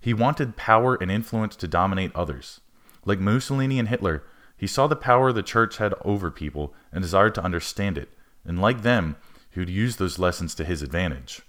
He 0.00 0.14
wanted 0.14 0.56
power 0.56 0.96
and 0.96 1.10
influence 1.10 1.54
to 1.56 1.68
dominate 1.68 2.14
others. 2.14 2.60
Like 3.04 3.20
Mussolini 3.20 3.78
and 3.78 3.88
Hitler, 3.88 4.24
he 4.56 4.66
saw 4.66 4.86
the 4.86 4.96
power 4.96 5.32
the 5.32 5.42
church 5.42 5.76
had 5.76 5.94
over 6.04 6.30
people 6.30 6.74
and 6.92 7.02
desired 7.02 7.34
to 7.34 7.44
understand 7.44 7.98
it, 7.98 8.08
and 8.44 8.60
like 8.60 8.82
them, 8.82 9.16
he 9.50 9.60
would 9.60 9.70
use 9.70 9.96
those 9.96 10.18
lessons 10.18 10.54
to 10.54 10.64
his 10.64 10.82
advantage. 10.82 11.42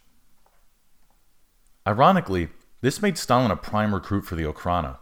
Ironically, 1.87 2.49
this 2.81 3.01
made 3.01 3.17
Stalin 3.17 3.51
a 3.51 3.55
prime 3.55 3.93
recruit 3.93 4.25
for 4.25 4.35
the 4.35 4.43
Okhrana. 4.43 4.97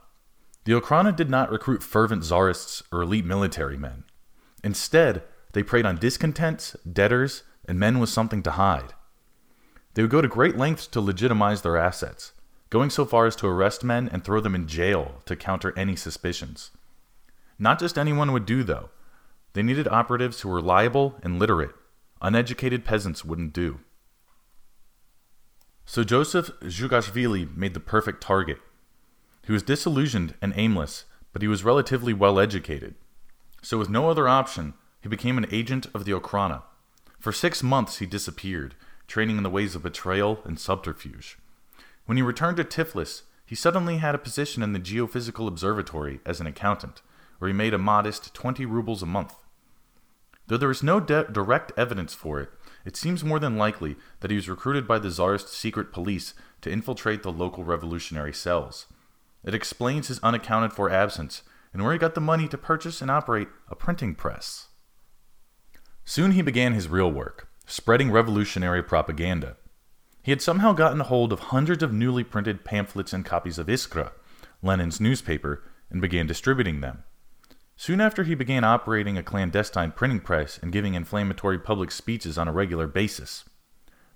The 0.66 0.74
Okhrana 0.74 1.16
did 1.16 1.30
not 1.30 1.52
recruit 1.52 1.82
fervent 1.82 2.24
czarists 2.24 2.84
or 2.92 3.02
elite 3.02 3.26
military 3.26 3.78
men. 3.78 4.04
Instead, 4.64 5.24
they 5.54 5.64
preyed 5.64 5.86
on 5.86 5.98
discontents, 5.98 6.76
debtors, 6.92 7.44
and 7.68 7.80
men 7.80 8.00
with 8.00 8.10
something 8.10 8.44
to 8.44 8.52
hide. 8.52 8.94
They 9.94 10.02
would 10.04 10.12
go 10.12 10.22
to 10.22 10.28
great 10.28 10.58
lengths 10.58 10.88
to 10.88 11.02
legitimize 11.02 11.62
their 11.62 11.78
assets, 11.78 12.34
going 12.70 12.90
so 12.90 13.06
far 13.06 13.26
as 13.26 13.36
to 13.38 13.48
arrest 13.48 13.84
men 13.84 14.08
and 14.12 14.24
throw 14.24 14.40
them 14.40 14.56
in 14.56 14.68
jail 14.68 15.22
to 15.26 15.36
counter 15.36 15.74
any 15.78 15.96
suspicions. 15.96 16.72
Not 17.60 17.80
just 17.80 17.98
anyone 17.98 18.32
would 18.32 18.46
do, 18.46 18.64
though. 18.64 18.90
They 19.54 19.64
needed 19.64 19.88
operatives 19.88 20.42
who 20.42 20.50
were 20.50 20.62
liable 20.62 21.16
and 21.22 21.38
literate. 21.38 21.76
Uneducated 22.22 22.86
peasants 22.86 23.26
wouldn't 23.26 23.54
do. 23.54 23.80
So 25.86 26.04
Joseph 26.04 26.52
Zhugashvili 26.62 27.56
made 27.56 27.74
the 27.74 27.80
perfect 27.80 28.22
target. 28.22 28.60
He 29.46 29.52
was 29.52 29.64
disillusioned 29.64 30.36
and 30.42 30.54
aimless, 30.56 31.06
but 31.34 31.42
he 31.42 31.48
was 31.48 31.64
relatively 31.64 32.14
well 32.14 32.40
educated. 32.40 32.96
So, 33.64 33.78
with 33.78 33.90
no 33.90 34.10
other 34.10 34.28
option, 34.28 34.74
he 35.02 35.10
became 35.10 35.38
an 35.38 35.48
agent 35.52 35.88
of 35.94 36.06
the 36.06 36.14
Okhrana. 36.14 36.64
For 37.20 37.32
six 37.32 37.62
months, 37.62 38.00
he 38.00 38.06
disappeared, 38.06 38.76
training 39.08 39.38
in 39.38 39.44
the 39.44 39.50
ways 39.50 39.76
of 39.76 39.84
betrayal 39.84 40.40
and 40.46 40.60
subterfuge. 40.60 41.38
When 42.06 42.18
he 42.18 42.24
returned 42.24 42.58
to 42.58 42.64
Tiflis, 42.64 43.24
he 43.46 43.56
suddenly 43.56 43.98
had 43.98 44.16
a 44.16 44.20
position 44.20 44.64
in 44.64 44.74
the 44.74 44.80
Geophysical 44.80 45.48
Observatory 45.48 46.22
as 46.26 46.40
an 46.40 46.48
accountant, 46.48 47.02
where 47.38 47.50
he 47.50 47.54
made 47.54 47.74
a 47.74 47.78
modest 47.78 48.34
20 48.34 48.66
rubles 48.66 49.04
a 49.04 49.06
month. 49.06 49.36
Though 50.48 50.58
there 50.58 50.72
is 50.72 50.84
no 50.84 51.00
de- 51.00 51.26
direct 51.32 51.72
evidence 51.78 52.14
for 52.14 52.40
it, 52.40 52.50
it 52.86 52.98
seems 52.98 53.24
more 53.24 53.40
than 53.40 53.58
likely 53.58 53.96
that 54.20 54.32
he 54.32 54.36
was 54.36 54.50
recruited 54.50 54.88
by 54.88 55.00
the 55.00 55.10
Tsarist 55.10 55.50
secret 55.50 55.92
police 55.92 56.34
to 56.62 56.72
infiltrate 56.72 57.24
the 57.24 57.32
local 57.32 57.64
revolutionary 57.64 58.34
cells. 58.34 58.88
It 59.44 59.56
explains 59.56 60.08
his 60.08 60.20
unaccounted 60.20 60.74
for 60.74 60.90
absence 60.90 61.44
and 61.74 61.84
where 61.84 61.94
he 61.94 62.00
got 62.00 62.16
the 62.16 62.22
money 62.22 62.48
to 62.48 62.58
purchase 62.58 63.02
and 63.02 63.10
operate 63.10 63.48
a 63.70 63.76
printing 63.76 64.16
press. 64.16 64.68
Soon 66.04 66.32
he 66.32 66.42
began 66.42 66.74
his 66.74 66.88
real 66.88 67.12
work, 67.12 67.48
spreading 67.66 68.12
revolutionary 68.12 68.84
propaganda. 68.84 69.58
He 70.24 70.32
had 70.32 70.42
somehow 70.42 70.74
gotten 70.74 71.00
hold 71.00 71.32
of 71.32 71.40
hundreds 71.40 71.82
of 71.82 71.94
newly 71.94 72.24
printed 72.24 72.66
pamphlets 72.66 73.14
and 73.14 73.26
copies 73.26 73.58
of 73.58 73.68
Iskra, 73.68 74.12
Lenin's 74.62 75.00
newspaper, 75.00 75.64
and 75.90 76.02
began 76.02 76.28
distributing 76.28 76.82
them. 76.82 77.04
Soon 77.82 78.00
after, 78.00 78.26
he 78.26 78.36
began 78.36 78.64
operating 78.64 79.18
a 79.18 79.24
clandestine 79.24 79.92
printing 79.92 80.20
press 80.20 80.60
and 80.62 80.72
giving 80.72 80.94
inflammatory 80.94 81.58
public 81.58 81.90
speeches 81.90 82.38
on 82.38 82.48
a 82.48 82.52
regular 82.52 82.86
basis. 82.86 83.44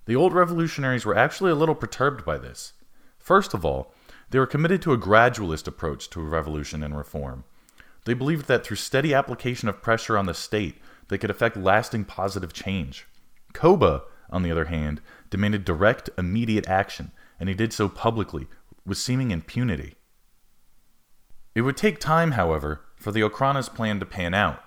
The 0.05 0.15
old 0.15 0.33
revolutionaries 0.33 1.03
were 1.03 1.17
actually 1.17 1.49
a 1.49 1.55
little 1.55 1.73
perturbed 1.73 2.23
by 2.23 2.37
this. 2.37 2.73
First 3.17 3.55
of 3.55 3.65
all, 3.65 3.91
they 4.29 4.37
were 4.37 4.45
committed 4.45 4.83
to 4.83 4.93
a 4.93 4.99
gradualist 4.99 5.67
approach 5.67 6.11
to 6.11 6.21
revolution 6.21 6.83
and 6.83 6.95
reform. 6.95 7.43
They 8.05 8.13
believed 8.13 8.47
that 8.49 8.63
through 8.63 8.77
steady 8.77 9.15
application 9.15 9.67
of 9.67 9.81
pressure 9.81 10.15
on 10.15 10.27
the 10.27 10.35
state, 10.35 10.75
they 11.07 11.17
could 11.17 11.31
effect 11.31 11.57
lasting 11.57 12.05
positive 12.05 12.53
change. 12.53 13.07
Koba, 13.53 14.03
on 14.29 14.43
the 14.43 14.51
other 14.51 14.65
hand, 14.65 15.01
demanded 15.31 15.65
direct, 15.65 16.11
immediate 16.19 16.69
action, 16.69 17.13
and 17.39 17.49
he 17.49 17.55
did 17.55 17.73
so 17.73 17.89
publicly, 17.89 18.45
with 18.85 18.99
seeming 18.99 19.31
impunity. 19.31 19.95
It 21.55 21.61
would 21.61 21.77
take 21.77 21.99
time, 21.99 22.33
however, 22.33 22.81
for 22.95 23.11
the 23.11 23.21
Okhrana's 23.21 23.69
plan 23.69 23.99
to 23.99 24.05
pan 24.05 24.33
out. 24.33 24.63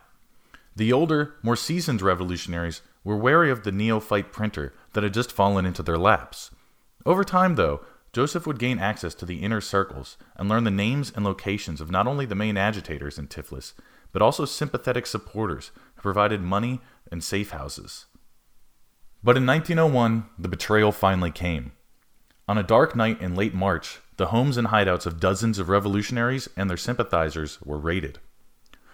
The 0.76 0.92
older, 0.92 1.34
more 1.42 1.56
seasoned 1.56 2.02
revolutionaries 2.02 2.82
were 3.02 3.16
wary 3.16 3.50
of 3.50 3.64
the 3.64 3.72
neophyte 3.72 4.32
printer 4.32 4.72
that 4.92 5.02
had 5.02 5.14
just 5.14 5.32
fallen 5.32 5.66
into 5.66 5.82
their 5.82 5.98
laps. 5.98 6.50
Over 7.04 7.24
time, 7.24 7.56
though, 7.56 7.80
Joseph 8.12 8.46
would 8.46 8.58
gain 8.58 8.78
access 8.78 9.14
to 9.16 9.26
the 9.26 9.42
inner 9.42 9.60
circles 9.60 10.16
and 10.36 10.48
learn 10.48 10.64
the 10.64 10.70
names 10.70 11.12
and 11.14 11.24
locations 11.24 11.80
of 11.80 11.90
not 11.90 12.06
only 12.06 12.26
the 12.26 12.34
main 12.34 12.56
agitators 12.56 13.18
in 13.18 13.26
Tiflis, 13.28 13.74
but 14.12 14.22
also 14.22 14.44
sympathetic 14.44 15.06
supporters 15.06 15.70
who 15.96 16.02
provided 16.02 16.40
money 16.40 16.80
and 17.10 17.22
safe 17.22 17.50
houses. 17.50 18.06
But 19.22 19.36
in 19.36 19.46
1901, 19.46 20.26
the 20.38 20.48
betrayal 20.48 20.92
finally 20.92 21.30
came. 21.30 21.72
On 22.46 22.56
a 22.56 22.62
dark 22.62 22.96
night 22.96 23.20
in 23.20 23.34
late 23.34 23.52
March, 23.54 24.00
the 24.18 24.26
homes 24.26 24.56
and 24.56 24.68
hideouts 24.68 25.06
of 25.06 25.20
dozens 25.20 25.60
of 25.60 25.68
revolutionaries 25.68 26.48
and 26.56 26.68
their 26.68 26.76
sympathizers 26.76 27.60
were 27.62 27.78
raided. 27.78 28.18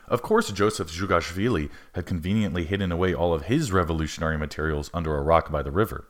Of 0.07 0.21
course, 0.21 0.53
Joseph 0.53 0.91
Zhugashvili 0.91 1.71
had 1.95 2.05
conveniently 2.05 2.65
hidden 2.65 2.93
away 2.93 3.15
all 3.15 3.33
of 3.33 3.47
his 3.47 3.73
revolutionary 3.73 4.37
materials 4.37 4.91
under 4.93 5.17
a 5.17 5.23
rock 5.23 5.51
by 5.51 5.63
the 5.63 5.71
river. 5.71 6.07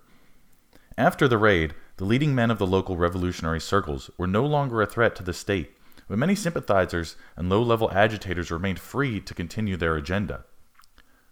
After 0.98 1.28
the 1.28 1.38
raid, 1.38 1.74
the 1.96 2.04
leading 2.04 2.34
men 2.34 2.50
of 2.50 2.58
the 2.58 2.66
local 2.66 2.96
revolutionary 2.96 3.60
circles 3.60 4.10
were 4.18 4.26
no 4.26 4.44
longer 4.44 4.82
a 4.82 4.86
threat 4.86 5.14
to 5.16 5.22
the 5.22 5.32
state, 5.32 5.76
but 6.08 6.18
many 6.18 6.34
sympathizers 6.34 7.14
and 7.36 7.48
low 7.48 7.62
level 7.62 7.92
agitators 7.92 8.50
remained 8.50 8.80
free 8.80 9.20
to 9.20 9.32
continue 9.32 9.76
their 9.76 9.94
agenda. 9.94 10.44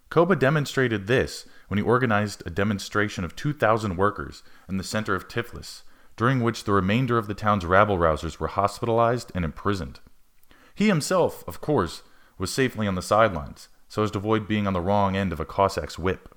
Koba 0.09 0.37
demonstrated 0.37 1.07
this 1.07 1.45
when 1.67 1.77
he 1.77 1.83
organized 1.83 2.43
a 2.45 2.49
demonstration 2.49 3.25
of 3.25 3.35
2,000 3.35 3.97
workers 3.97 4.41
in 4.69 4.77
the 4.77 4.83
center 4.85 5.15
of 5.15 5.27
Tiflis 5.27 5.83
during 6.15 6.41
which 6.41 6.63
the 6.63 6.71
remainder 6.71 7.17
of 7.17 7.27
the 7.27 7.33
town's 7.33 7.65
rabble 7.65 7.97
rousers 7.97 8.39
were 8.39 8.47
hospitalized 8.47 9.31
and 9.33 9.43
imprisoned. 9.43 9.99
He 10.75 10.87
himself, 10.87 11.43
of 11.47 11.61
course, 11.61 12.03
was 12.37 12.51
safely 12.51 12.87
on 12.87 12.95
the 12.95 13.01
sidelines, 13.01 13.69
so 13.87 14.03
as 14.03 14.11
to 14.11 14.17
avoid 14.17 14.47
being 14.47 14.67
on 14.67 14.73
the 14.73 14.81
wrong 14.81 15.15
end 15.15 15.31
of 15.31 15.39
a 15.39 15.45
Cossack's 15.45 15.99
whip. 15.99 16.35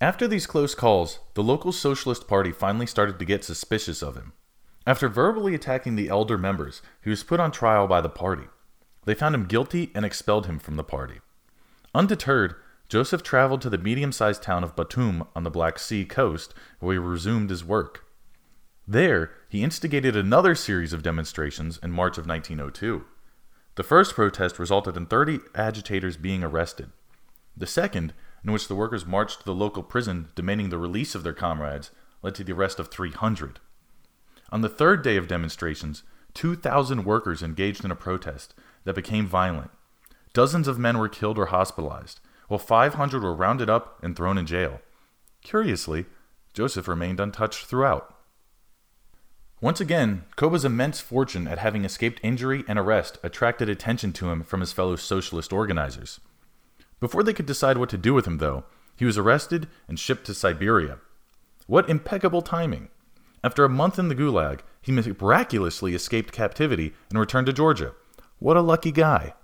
After 0.00 0.26
these 0.26 0.46
close 0.46 0.74
calls, 0.74 1.18
the 1.34 1.42
local 1.42 1.72
Socialist 1.72 2.26
Party 2.26 2.52
finally 2.52 2.86
started 2.86 3.18
to 3.18 3.26
get 3.26 3.44
suspicious 3.44 4.02
of 4.02 4.16
him. 4.16 4.32
After 4.86 5.08
verbally 5.08 5.54
attacking 5.54 5.96
the 5.96 6.08
elder 6.08 6.38
members, 6.38 6.80
he 7.02 7.10
was 7.10 7.22
put 7.22 7.38
on 7.38 7.52
trial 7.52 7.86
by 7.86 8.00
the 8.00 8.08
party. 8.08 8.48
They 9.04 9.14
found 9.14 9.34
him 9.34 9.44
guilty 9.44 9.90
and 9.94 10.06
expelled 10.06 10.46
him 10.46 10.58
from 10.58 10.76
the 10.76 10.84
party. 10.84 11.20
Undeterred, 11.94 12.54
Joseph 12.90 13.22
traveled 13.22 13.62
to 13.62 13.70
the 13.70 13.78
medium 13.78 14.10
sized 14.10 14.42
town 14.42 14.64
of 14.64 14.74
Batum 14.74 15.22
on 15.36 15.44
the 15.44 15.50
Black 15.50 15.78
Sea 15.78 16.04
coast, 16.04 16.52
where 16.80 16.94
he 16.94 16.98
resumed 16.98 17.48
his 17.48 17.64
work. 17.64 18.04
There, 18.86 19.30
he 19.48 19.62
instigated 19.62 20.16
another 20.16 20.56
series 20.56 20.92
of 20.92 21.04
demonstrations 21.04 21.78
in 21.84 21.92
March 21.92 22.18
of 22.18 22.26
1902. 22.26 23.04
The 23.76 23.84
first 23.84 24.16
protest 24.16 24.58
resulted 24.58 24.96
in 24.96 25.06
30 25.06 25.38
agitators 25.54 26.16
being 26.16 26.42
arrested. 26.42 26.90
The 27.56 27.68
second, 27.68 28.12
in 28.44 28.50
which 28.50 28.66
the 28.66 28.74
workers 28.74 29.06
marched 29.06 29.38
to 29.38 29.44
the 29.44 29.54
local 29.54 29.84
prison 29.84 30.30
demanding 30.34 30.70
the 30.70 30.78
release 30.78 31.14
of 31.14 31.22
their 31.22 31.32
comrades, 31.32 31.92
led 32.22 32.34
to 32.34 32.42
the 32.42 32.52
arrest 32.52 32.80
of 32.80 32.88
300. 32.88 33.60
On 34.50 34.62
the 34.62 34.68
third 34.68 35.02
day 35.02 35.16
of 35.16 35.28
demonstrations, 35.28 36.02
2,000 36.34 37.04
workers 37.04 37.40
engaged 37.40 37.84
in 37.84 37.92
a 37.92 37.96
protest 37.96 38.52
that 38.82 38.96
became 38.96 39.28
violent. 39.28 39.70
Dozens 40.32 40.66
of 40.66 40.76
men 40.76 40.98
were 40.98 41.08
killed 41.08 41.38
or 41.38 41.46
hospitalized, 41.46 42.18
while 42.50 42.58
500 42.58 43.22
were 43.22 43.32
rounded 43.32 43.70
up 43.70 44.02
and 44.02 44.16
thrown 44.16 44.36
in 44.36 44.44
jail. 44.44 44.80
Curiously, 45.40 46.06
Joseph 46.52 46.88
remained 46.88 47.20
untouched 47.20 47.66
throughout. 47.66 48.12
Once 49.60 49.80
again, 49.80 50.24
Koba's 50.34 50.64
immense 50.64 50.98
fortune 50.98 51.46
at 51.46 51.58
having 51.58 51.84
escaped 51.84 52.18
injury 52.24 52.64
and 52.66 52.76
arrest 52.76 53.18
attracted 53.22 53.68
attention 53.68 54.12
to 54.14 54.30
him 54.30 54.42
from 54.42 54.58
his 54.58 54.72
fellow 54.72 54.96
socialist 54.96 55.52
organizers. 55.52 56.18
Before 56.98 57.22
they 57.22 57.32
could 57.32 57.46
decide 57.46 57.78
what 57.78 57.88
to 57.90 57.96
do 57.96 58.14
with 58.14 58.26
him, 58.26 58.38
though, 58.38 58.64
he 58.96 59.04
was 59.04 59.16
arrested 59.16 59.68
and 59.86 59.96
shipped 59.96 60.26
to 60.26 60.34
Siberia. 60.34 60.98
What 61.68 61.88
impeccable 61.88 62.42
timing! 62.42 62.88
After 63.44 63.64
a 63.64 63.68
month 63.68 63.96
in 63.96 64.08
the 64.08 64.16
Gulag, 64.16 64.62
he 64.82 64.90
miraculously 64.90 65.94
escaped 65.94 66.32
captivity 66.32 66.94
and 67.10 67.18
returned 67.20 67.46
to 67.46 67.52
Georgia. 67.52 67.94
What 68.40 68.56
a 68.56 68.60
lucky 68.60 68.90
guy! 68.90 69.34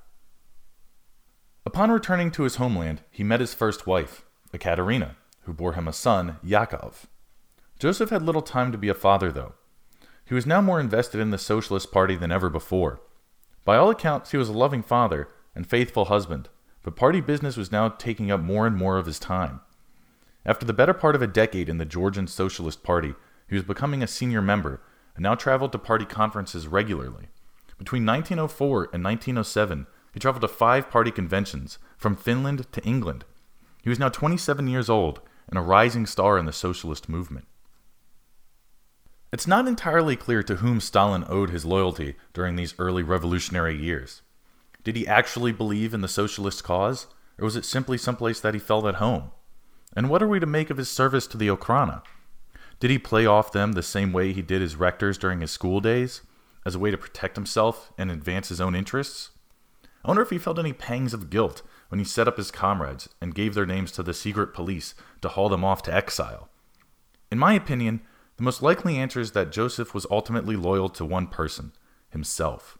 Upon 1.66 1.90
returning 1.90 2.30
to 2.30 2.44
his 2.44 2.56
homeland, 2.56 3.02
he 3.11 3.25
met 3.25 3.40
his 3.40 3.52
first 3.52 3.88
wife, 3.88 4.25
Ekaterina, 4.54 5.16
who 5.42 5.52
bore 5.52 5.73
him 5.73 5.88
a 5.88 5.92
son, 5.92 6.37
Yakov. 6.40 7.08
Joseph 7.80 8.11
had 8.11 8.23
little 8.23 8.40
time 8.40 8.70
to 8.70 8.78
be 8.78 8.88
a 8.88 8.94
father, 8.94 9.32
though. 9.32 9.54
He 10.25 10.32
was 10.32 10.46
now 10.46 10.61
more 10.61 10.78
invested 10.78 11.20
in 11.20 11.32
the 11.32 11.38
Socialist 11.38 11.90
Party 11.90 12.14
than 12.14 12.30
ever 12.30 12.49
before. 12.49 13.00
By 13.64 13.76
all 13.76 13.90
accounts, 13.90 14.30
he 14.30 14.37
was 14.37 14.49
a 14.49 14.52
loving 14.52 14.85
father 14.85 15.28
and 15.56 15.66
faithful 15.66 16.04
husband, 16.04 16.49
but 16.85 16.94
party 16.94 17.20
business 17.20 17.56
was 17.56 17.73
now 17.73 17.88
taking 17.88 18.30
up 18.30 18.40
more 18.40 18.64
and 18.64 18.76
more 18.76 18.96
of 18.96 19.06
his 19.06 19.18
time. 19.18 19.61
After 20.44 20.64
the 20.64 20.73
better 20.73 20.94
part 20.94 21.16
of 21.16 21.23
a 21.23 21.26
decade 21.26 21.68
in 21.68 21.78
the 21.78 21.85
Georgian 21.85 22.28
Socialist 22.28 22.85
Party, 22.85 23.14
he 23.49 23.56
was 23.56 23.64
becoming 23.64 24.04
a 24.04 24.06
senior 24.06 24.40
member 24.40 24.80
and 25.16 25.25
now 25.25 25.35
traveled 25.35 25.73
to 25.73 25.78
party 25.78 26.04
conferences 26.04 26.68
regularly. 26.68 27.26
Between 27.76 28.06
1904 28.06 28.90
and 28.92 29.02
1907, 29.02 29.88
he 30.16 30.20
traveled 30.20 30.40
to 30.40 30.49
five 30.49 30.88
party 30.88 31.11
conventions, 31.11 31.76
from 31.99 32.16
Finland 32.16 32.73
to 32.73 32.82
England. 32.85 33.26
He 33.82 33.90
was 33.90 33.99
now 33.99 34.08
27 34.08 34.66
years 34.66 34.88
old 34.88 35.20
and 35.46 35.58
a 35.58 35.61
rising 35.61 36.06
star 36.06 36.38
in 36.38 36.46
the 36.46 36.54
socialist 36.54 37.06
movement. 37.06 37.46
It's 39.30 39.46
not 39.46 39.68
entirely 39.68 40.16
clear 40.16 40.42
to 40.44 40.56
whom 40.56 40.80
Stalin 40.80 41.26
owed 41.28 41.50
his 41.50 41.66
loyalty 41.66 42.16
during 42.32 42.56
these 42.56 42.75
early 42.78 43.02
revolutionary 43.02 43.76
years. 43.76 44.23
Did 44.82 44.96
he 44.96 45.06
actually 45.06 45.52
believe 45.52 45.92
in 45.92 46.00
the 46.00 46.08
socialist 46.08 46.64
cause, 46.64 47.08
or 47.38 47.44
was 47.44 47.54
it 47.54 47.66
simply 47.66 47.99
someplace 47.99 48.40
that 48.40 48.54
he 48.54 48.58
felt 48.58 48.87
at 48.87 48.94
home? 48.94 49.32
And 49.94 50.08
what 50.08 50.23
are 50.23 50.28
we 50.28 50.40
to 50.40 50.46
make 50.46 50.70
of 50.70 50.78
his 50.78 50.88
service 50.88 51.26
to 51.26 51.37
the 51.37 51.49
Okhrana? 51.49 52.00
Did 52.80 52.90
he 52.90 52.99
play 52.99 53.26
off 53.26 53.52
them 53.52 53.73
the 53.73 53.82
same 53.82 54.14
way 54.14 54.32
he 54.32 54.40
did 54.40 54.62
his 54.62 54.76
rectors 54.76 55.18
during 55.18 55.42
his 55.42 55.50
school 55.50 55.80
days, 55.80 56.23
as 56.64 56.75
a 56.75 56.78
way 56.78 56.90
to 56.90 56.96
protect 56.96 57.37
himself 57.37 57.92
and 57.99 58.11
advance 58.11 58.49
his 58.49 58.62
own 58.62 58.75
interests? 58.75 59.32
I 60.06 60.08
wonder 60.08 60.22
if 60.22 60.30
he 60.30 60.38
felt 60.38 60.60
any 60.60 60.72
pangs 60.72 61.12
of 61.12 61.30
guilt 61.30 61.62
when 61.88 61.98
he 61.98 62.04
set 62.04 62.28
up 62.28 62.36
his 62.36 62.52
comrades 62.52 63.08
and 63.20 63.34
gave 63.34 63.54
their 63.54 63.66
names 63.66 63.90
to 63.92 64.04
the 64.04 64.14
secret 64.14 64.54
police 64.54 64.94
to 65.20 65.28
haul 65.28 65.48
them 65.48 65.64
off 65.64 65.82
to 65.82 65.92
exile. 65.92 66.48
In 67.32 67.40
my 67.40 67.54
opinion, 67.54 68.02
the 68.36 68.44
most 68.44 68.62
likely 68.62 68.98
answer 68.98 69.18
is 69.18 69.32
that 69.32 69.50
Joseph 69.50 69.94
was 69.94 70.06
ultimately 70.08 70.54
loyal 70.54 70.88
to 70.90 71.04
one 71.04 71.26
person 71.26 71.72
himself. 72.08 72.78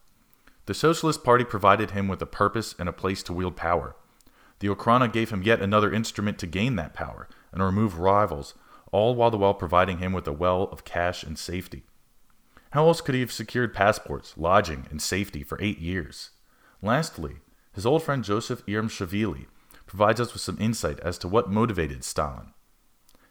The 0.67 0.75
Socialist 0.75 1.25
Party 1.25 1.43
provided 1.43 1.91
him 1.91 2.07
with 2.07 2.23
a 2.23 2.27
purpose 2.27 2.77
and 2.79 2.89
a 2.89 2.93
place 2.93 3.25
to 3.25 3.33
wield 3.33 3.57
power. 3.57 3.97
The 4.61 4.69
Okhrana 4.69 5.13
gave 5.13 5.31
him 5.31 5.43
yet 5.43 5.61
another 5.61 5.93
instrument 5.93 6.39
to 6.39 6.47
gain 6.47 6.77
that 6.77 6.95
power 6.95 7.29
and 7.51 7.61
remove 7.61 7.99
rivals, 7.99 8.55
all 8.93 9.17
while 9.17 9.33
the 9.33 9.39
while 9.39 9.55
providing 9.55 9.99
him 9.99 10.13
with 10.13 10.29
a 10.29 10.33
well 10.33 10.69
of 10.71 10.85
cash 10.85 11.25
and 11.25 11.37
safety. 11.37 11.87
How 12.71 12.87
else 12.87 13.01
could 13.01 13.17
he 13.17 13.21
have 13.21 13.33
secured 13.33 13.75
passports, 13.75 14.35
lodging, 14.37 14.87
and 14.91 15.03
safety 15.03 15.43
for 15.43 15.61
eight 15.61 15.81
years? 15.81 16.31
Lastly, 16.83 17.37
his 17.73 17.87
old 17.87 18.03
friend 18.03 18.25
Joseph 18.25 18.65
Iremashvili 18.67 19.47
provides 19.87 20.21
us 20.21 20.33
with 20.33 20.43
some 20.43 20.59
insight 20.61 21.01
as 21.01 21.19
to 21.19 21.29
what 21.29 21.51
motivated 21.51 22.05
Stalin. 22.05 22.53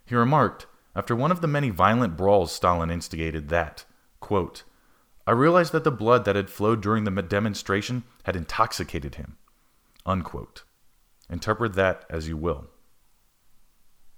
He 0.05 0.15
remarked, 0.15 0.67
after 0.95 1.15
one 1.15 1.31
of 1.31 1.41
the 1.41 1.47
many 1.47 1.69
violent 1.69 2.15
brawls 2.15 2.51
Stalin 2.51 2.89
instigated, 2.89 3.49
that, 3.49 3.85
quote, 4.19 4.63
I 5.27 5.31
realized 5.31 5.71
that 5.73 5.83
the 5.83 5.91
blood 5.91 6.25
that 6.25 6.35
had 6.35 6.49
flowed 6.49 6.81
during 6.81 7.03
the 7.03 7.21
demonstration 7.21 8.03
had 8.23 8.35
intoxicated 8.35 9.15
him. 9.15 9.37
Unquote. 10.05 10.63
Interpret 11.29 11.73
that 11.73 12.05
as 12.09 12.27
you 12.27 12.37
will. 12.37 12.67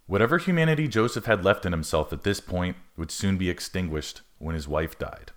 Whatever 0.05 0.37
humanity 0.37 0.87
Joseph 0.87 1.25
had 1.25 1.45
left 1.45 1.65
in 1.65 1.71
himself 1.71 2.11
at 2.11 2.23
this 2.23 2.39
point 2.39 2.77
would 2.97 3.11
soon 3.11 3.37
be 3.37 3.49
extinguished 3.49 4.21
when 4.37 4.55
his 4.55 4.67
wife 4.67 4.99
died. 4.99 5.31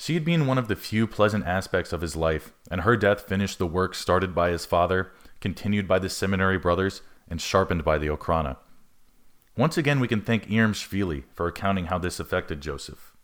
She 0.00 0.14
had 0.14 0.24
been 0.24 0.46
one 0.46 0.56
of 0.56 0.66
the 0.66 0.76
few 0.76 1.06
pleasant 1.06 1.44
aspects 1.44 1.92
of 1.92 2.00
his 2.00 2.16
life, 2.16 2.54
and 2.70 2.80
her 2.80 2.96
death 2.96 3.28
finished 3.28 3.58
the 3.58 3.66
work 3.66 3.94
started 3.94 4.34
by 4.34 4.48
his 4.48 4.64
father, 4.64 5.12
continued 5.42 5.86
by 5.86 5.98
the 5.98 6.08
seminary 6.08 6.56
brothers, 6.56 7.02
and 7.28 7.38
sharpened 7.38 7.84
by 7.84 7.98
the 7.98 8.06
Okhrana. 8.06 8.56
Once 9.58 9.76
again, 9.76 10.00
we 10.00 10.08
can 10.08 10.22
thank 10.22 10.46
Iremashvili 10.46 11.24
for 11.34 11.46
accounting 11.46 11.86
how 11.86 11.98
this 11.98 12.18
affected 12.18 12.62
Joseph. 12.62 13.14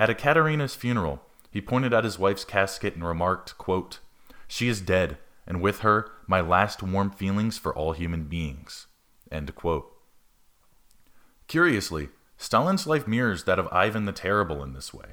At 0.00 0.08
Ekaterina's 0.08 0.74
funeral, 0.74 1.20
he 1.50 1.60
pointed 1.60 1.92
at 1.92 2.04
his 2.04 2.18
wife's 2.18 2.46
casket 2.46 2.94
and 2.94 3.06
remarked, 3.06 3.58
quote, 3.58 3.98
She 4.48 4.68
is 4.68 4.80
dead, 4.80 5.18
and 5.46 5.60
with 5.60 5.80
her 5.80 6.10
my 6.26 6.40
last 6.40 6.82
warm 6.82 7.10
feelings 7.10 7.58
for 7.58 7.74
all 7.74 7.92
human 7.92 8.24
beings. 8.24 8.86
Curiously, 11.48 12.08
Stalin's 12.38 12.86
life 12.86 13.06
mirrors 13.06 13.44
that 13.44 13.58
of 13.58 13.68
Ivan 13.70 14.06
the 14.06 14.12
Terrible 14.12 14.62
in 14.62 14.72
this 14.72 14.94
way. 14.94 15.08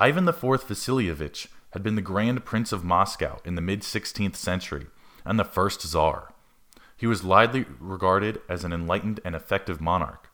Ivan 0.00 0.28
IV 0.28 0.36
Vasilievich 0.36 1.48
had 1.72 1.82
been 1.82 1.96
the 1.96 2.00
Grand 2.00 2.44
Prince 2.44 2.70
of 2.70 2.84
Moscow 2.84 3.40
in 3.44 3.56
the 3.56 3.60
mid 3.60 3.80
16th 3.80 4.36
century 4.36 4.86
and 5.24 5.40
the 5.40 5.44
first 5.44 5.80
Tsar. 5.80 6.32
He 6.96 7.08
was 7.08 7.24
widely 7.24 7.66
regarded 7.80 8.40
as 8.48 8.62
an 8.62 8.72
enlightened 8.72 9.18
and 9.24 9.34
effective 9.34 9.80
monarch. 9.80 10.30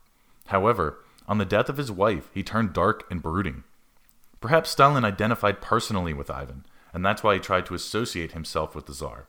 However, 0.47 0.99
on 1.27 1.39
the 1.39 1.45
death 1.45 1.67
of 1.67 1.77
his 1.77 1.91
wife, 1.91 2.29
he 2.31 2.43
turned 2.43 2.73
dark 2.73 3.09
and 3.09 3.23
brooding. 3.23 3.63
Perhaps 4.39 4.69
Stalin 4.69 5.03
identified 5.03 5.61
personally 5.61 6.13
with 6.13 6.29
Ivan, 6.29 6.65
and 6.93 7.03
that's 7.03 7.23
why 7.23 7.33
he 7.33 7.39
tried 7.39 7.65
to 7.65 7.73
associate 7.73 8.33
himself 8.33 8.75
with 8.75 8.85
the 8.85 8.93
Tsar. 8.93 9.27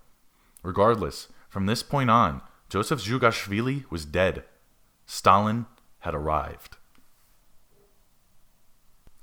Regardless, 0.63 1.29
from 1.49 1.65
this 1.65 1.83
point 1.83 2.11
on, 2.11 2.43
Joseph 2.69 3.01
Zhugashvili 3.01 3.91
was 3.91 4.05
dead. 4.05 4.45
Stalin 5.07 5.65
had 6.01 6.15
arrived. 6.15 6.77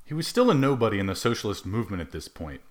He 0.06 0.14
was 0.14 0.28
still 0.28 0.52
a 0.52 0.54
nobody 0.54 1.00
in 1.00 1.06
the 1.06 1.16
socialist 1.16 1.66
movement 1.66 2.02
at 2.02 2.12
this 2.12 2.28
point. 2.28 2.62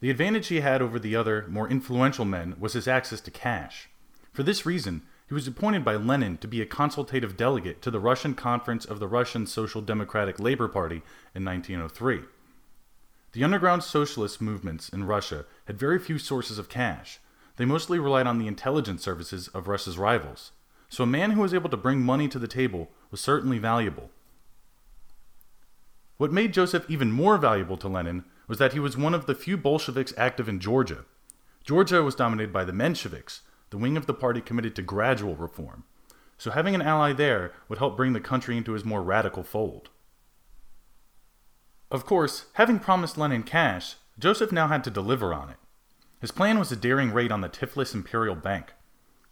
The 0.00 0.10
advantage 0.10 0.46
he 0.46 0.60
had 0.60 0.80
over 0.80 0.98
the 0.98 1.16
other, 1.16 1.44
more 1.48 1.68
influential 1.68 2.24
men 2.24 2.54
was 2.58 2.74
his 2.74 2.86
access 2.86 3.20
to 3.22 3.32
cash. 3.32 3.88
For 4.32 4.44
this 4.44 4.64
reason, 4.64 5.02
he 5.26 5.34
was 5.34 5.48
appointed 5.48 5.84
by 5.84 5.96
Lenin 5.96 6.38
to 6.38 6.46
be 6.46 6.62
a 6.62 6.66
consultative 6.66 7.36
delegate 7.36 7.82
to 7.82 7.90
the 7.90 7.98
Russian 7.98 8.34
Conference 8.34 8.84
of 8.84 9.00
the 9.00 9.08
Russian 9.08 9.44
Social 9.46 9.82
Democratic 9.82 10.38
Labor 10.38 10.68
Party 10.68 11.02
in 11.34 11.44
1903. 11.44 12.20
The 13.32 13.44
underground 13.44 13.82
socialist 13.82 14.40
movements 14.40 14.88
in 14.88 15.04
Russia 15.04 15.46
had 15.66 15.78
very 15.78 15.98
few 15.98 16.18
sources 16.18 16.58
of 16.58 16.68
cash. 16.68 17.18
They 17.56 17.64
mostly 17.64 17.98
relied 17.98 18.28
on 18.28 18.38
the 18.38 18.46
intelligence 18.46 19.02
services 19.02 19.48
of 19.48 19.66
Russia's 19.66 19.98
rivals. 19.98 20.52
So 20.88 21.04
a 21.04 21.08
man 21.08 21.32
who 21.32 21.42
was 21.42 21.52
able 21.52 21.68
to 21.70 21.76
bring 21.76 22.00
money 22.00 22.28
to 22.28 22.38
the 22.38 22.48
table 22.48 22.90
was 23.10 23.20
certainly 23.20 23.58
valuable. 23.58 24.10
What 26.18 26.32
made 26.32 26.52
Joseph 26.52 26.84
even 26.90 27.12
more 27.12 27.38
valuable 27.38 27.76
to 27.78 27.88
Lenin 27.88 28.24
was 28.48 28.58
that 28.58 28.72
he 28.72 28.80
was 28.80 28.96
one 28.96 29.14
of 29.14 29.26
the 29.26 29.36
few 29.36 29.56
Bolsheviks 29.56 30.12
active 30.16 30.48
in 30.48 30.58
Georgia. 30.58 31.04
Georgia 31.64 32.02
was 32.02 32.16
dominated 32.16 32.52
by 32.52 32.64
the 32.64 32.72
Mensheviks, 32.72 33.40
the 33.70 33.78
wing 33.78 33.96
of 33.96 34.06
the 34.06 34.14
party 34.14 34.40
committed 34.40 34.74
to 34.74 34.82
gradual 34.82 35.36
reform. 35.36 35.84
So 36.36 36.50
having 36.50 36.74
an 36.74 36.82
ally 36.82 37.12
there 37.12 37.52
would 37.68 37.78
help 37.78 37.96
bring 37.96 38.14
the 38.14 38.20
country 38.20 38.56
into 38.56 38.72
his 38.72 38.84
more 38.84 39.02
radical 39.02 39.44
fold. 39.44 39.90
Of 41.90 42.04
course, 42.04 42.46
having 42.54 42.80
promised 42.80 43.16
Lenin 43.16 43.44
cash, 43.44 43.94
Joseph 44.18 44.50
now 44.50 44.66
had 44.66 44.82
to 44.84 44.90
deliver 44.90 45.32
on 45.32 45.50
it. 45.50 45.56
His 46.20 46.32
plan 46.32 46.58
was 46.58 46.72
a 46.72 46.76
daring 46.76 47.12
raid 47.12 47.30
on 47.30 47.42
the 47.42 47.48
Tiflis 47.48 47.94
Imperial 47.94 48.34
Bank. 48.34 48.72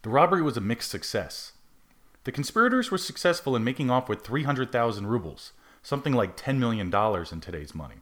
The 0.03 0.11
robbery 0.11 0.43
was 0.43 0.57
a 0.57 0.61
mixed 0.61 0.91
success. 0.91 1.53
The 2.23 2.33
conspirators 2.33 2.93
were 2.93 2.99
successful 2.99 3.57
in 3.57 3.65
making 3.65 3.91
off 3.91 4.09
with 4.09 4.25
300,000 4.25 5.07
rubles, 5.07 5.53
something 5.87 6.13
like 6.13 6.37
$10 6.37 6.59
million 6.59 6.93
in 6.93 7.41
today's 7.41 7.73
money, 7.73 7.95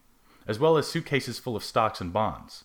as 0.47 0.59
well 0.59 0.79
as 0.79 0.87
suitcases 0.87 1.39
full 1.39 1.55
of 1.55 1.63
stocks 1.63 2.01
and 2.01 2.15
bonds. 2.15 2.65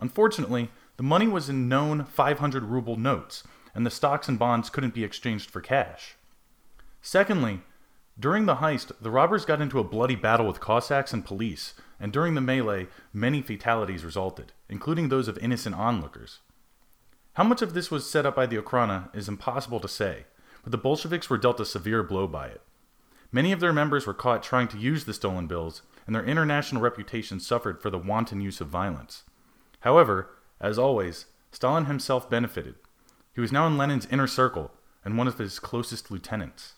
Unfortunately, 0.00 0.72
the 0.96 1.04
money 1.04 1.28
was 1.28 1.48
in 1.48 1.68
known 1.68 2.04
500 2.04 2.64
ruble 2.64 2.96
notes, 2.96 3.44
and 3.76 3.86
the 3.86 3.90
stocks 3.90 4.26
and 4.26 4.40
bonds 4.40 4.68
couldn't 4.68 4.92
be 4.92 5.04
exchanged 5.04 5.48
for 5.48 5.60
cash. 5.60 6.16
Secondly, 7.00 7.60
during 8.18 8.46
the 8.46 8.56
heist, 8.56 8.90
the 9.00 9.12
robbers 9.12 9.44
got 9.44 9.60
into 9.60 9.78
a 9.78 9.84
bloody 9.84 10.16
battle 10.16 10.48
with 10.48 10.58
Cossacks 10.58 11.12
and 11.12 11.24
police, 11.24 11.74
and 12.00 12.12
during 12.12 12.34
the 12.34 12.40
melee, 12.40 12.88
many 13.12 13.42
fatalities 13.42 14.04
resulted, 14.04 14.52
including 14.68 15.10
those 15.10 15.28
of 15.28 15.38
innocent 15.38 15.76
onlookers. 15.76 16.40
How 17.34 17.44
much 17.44 17.62
of 17.62 17.72
this 17.72 17.92
was 17.92 18.10
set 18.10 18.26
up 18.26 18.34
by 18.34 18.46
the 18.46 18.56
Okhrana 18.56 19.14
is 19.14 19.28
impossible 19.28 19.78
to 19.78 19.86
say, 19.86 20.24
but 20.64 20.72
the 20.72 20.76
Bolsheviks 20.76 21.30
were 21.30 21.38
dealt 21.38 21.60
a 21.60 21.64
severe 21.64 22.02
blow 22.02 22.26
by 22.26 22.48
it. 22.48 22.62
Many 23.32 23.52
of 23.52 23.60
their 23.60 23.72
members 23.72 24.06
were 24.06 24.14
caught 24.14 24.42
trying 24.42 24.68
to 24.68 24.78
use 24.78 25.04
the 25.04 25.14
stolen 25.14 25.46
bills, 25.46 25.82
and 26.06 26.14
their 26.14 26.24
international 26.24 26.82
reputation 26.82 27.38
suffered 27.38 27.80
for 27.80 27.90
the 27.90 27.98
wanton 27.98 28.40
use 28.40 28.60
of 28.60 28.68
violence. 28.68 29.22
However, 29.80 30.30
as 30.60 30.78
always, 30.78 31.26
Stalin 31.52 31.86
himself 31.86 32.28
benefited. 32.28 32.74
He 33.34 33.40
was 33.40 33.52
now 33.52 33.66
in 33.66 33.78
Lenin's 33.78 34.06
inner 34.10 34.26
circle 34.26 34.72
and 35.04 35.16
one 35.16 35.28
of 35.28 35.38
his 35.38 35.58
closest 35.58 36.10
lieutenants. 36.10 36.74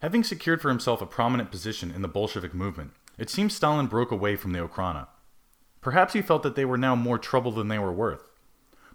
Having 0.00 0.24
secured 0.24 0.62
for 0.62 0.70
himself 0.70 1.02
a 1.02 1.06
prominent 1.06 1.50
position 1.50 1.90
in 1.90 2.02
the 2.02 2.08
Bolshevik 2.08 2.54
movement, 2.54 2.92
it 3.18 3.28
seems 3.28 3.54
Stalin 3.54 3.86
broke 3.86 4.10
away 4.10 4.36
from 4.36 4.52
the 4.52 4.66
Okhrana. 4.66 5.08
Perhaps 5.80 6.14
he 6.14 6.22
felt 6.22 6.42
that 6.42 6.54
they 6.54 6.64
were 6.64 6.78
now 6.78 6.94
more 6.94 7.18
trouble 7.18 7.52
than 7.52 7.68
they 7.68 7.78
were 7.78 7.92
worth. 7.92 8.24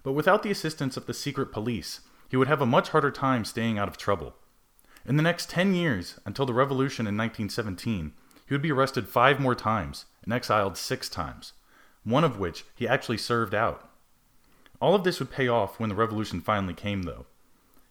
But 0.01 0.13
without 0.13 0.43
the 0.43 0.51
assistance 0.51 0.97
of 0.97 1.05
the 1.05 1.13
secret 1.13 1.51
police, 1.51 2.01
he 2.29 2.37
would 2.37 2.47
have 2.47 2.61
a 2.61 2.65
much 2.65 2.89
harder 2.89 3.11
time 3.11 3.45
staying 3.45 3.77
out 3.77 3.87
of 3.87 3.97
trouble. 3.97 4.35
In 5.05 5.17
the 5.17 5.23
next 5.23 5.49
10 5.49 5.75
years, 5.75 6.19
until 6.25 6.45
the 6.45 6.53
revolution 6.53 7.05
in 7.05 7.15
1917, 7.15 8.13
he 8.47 8.53
would 8.53 8.61
be 8.61 8.71
arrested 8.71 9.07
five 9.07 9.39
more 9.39 9.55
times 9.55 10.05
and 10.23 10.33
exiled 10.33 10.77
six 10.77 11.09
times, 11.09 11.53
one 12.03 12.23
of 12.23 12.39
which 12.39 12.65
he 12.75 12.87
actually 12.87 13.17
served 13.17 13.53
out. 13.53 13.89
All 14.81 14.95
of 14.95 15.03
this 15.03 15.19
would 15.19 15.31
pay 15.31 15.47
off 15.47 15.79
when 15.79 15.89
the 15.89 15.95
revolution 15.95 16.41
finally 16.41 16.73
came, 16.73 17.03
though. 17.03 17.25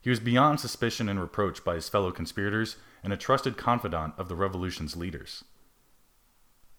He 0.01 0.11
was 0.11 0.21
beyond 0.21 0.61
suspicion 0.61 1.09
and 1.09 1.21
reproach 1.21 1.65
by 1.65 1.77
his 1.77 1.89
fellow 1.89 2.11
conspirators 2.11 2.77
and 3.03 3.13
a 3.13 3.17
trusted 3.17 3.57
confidant 3.57 4.15
of 4.19 4.29
the 4.29 4.37
revolution's 4.37 4.97
leaders. 4.97 5.45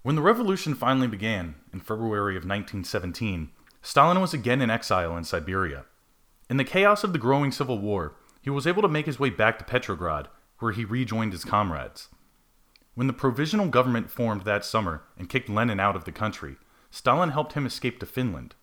When 0.03 0.15
the 0.15 0.21
revolution 0.21 0.75
finally 0.75 1.07
began, 1.07 1.55
in 1.73 1.79
February 1.79 2.35
of 2.35 2.43
1917, 2.43 3.49
Stalin 3.81 4.21
was 4.21 4.33
again 4.33 4.61
in 4.61 4.69
exile 4.69 5.17
in 5.17 5.23
Siberia. 5.23 5.85
In 6.49 6.57
the 6.57 6.63
chaos 6.63 7.03
of 7.03 7.13
the 7.13 7.19
growing 7.19 7.51
civil 7.51 7.79
war, 7.79 8.15
he 8.45 8.51
was 8.51 8.67
able 8.67 8.83
to 8.83 8.87
make 8.87 9.07
his 9.07 9.19
way 9.19 9.31
back 9.31 9.57
to 9.57 9.65
Petrograd, 9.65 10.27
where 10.59 10.71
he 10.71 10.85
rejoined 10.85 11.31
his 11.31 11.43
comrades. 11.43 12.09
When 12.93 13.07
the 13.07 13.11
provisional 13.11 13.69
government 13.69 14.11
formed 14.11 14.43
that 14.43 14.63
summer 14.63 15.01
and 15.17 15.27
kicked 15.27 15.49
Lenin 15.49 15.79
out 15.79 15.95
of 15.95 16.05
the 16.05 16.11
country, 16.11 16.57
Stalin 16.91 17.31
helped 17.31 17.53
him 17.53 17.65
escape 17.65 17.99
to 17.99 18.05
Finland. 18.05 18.53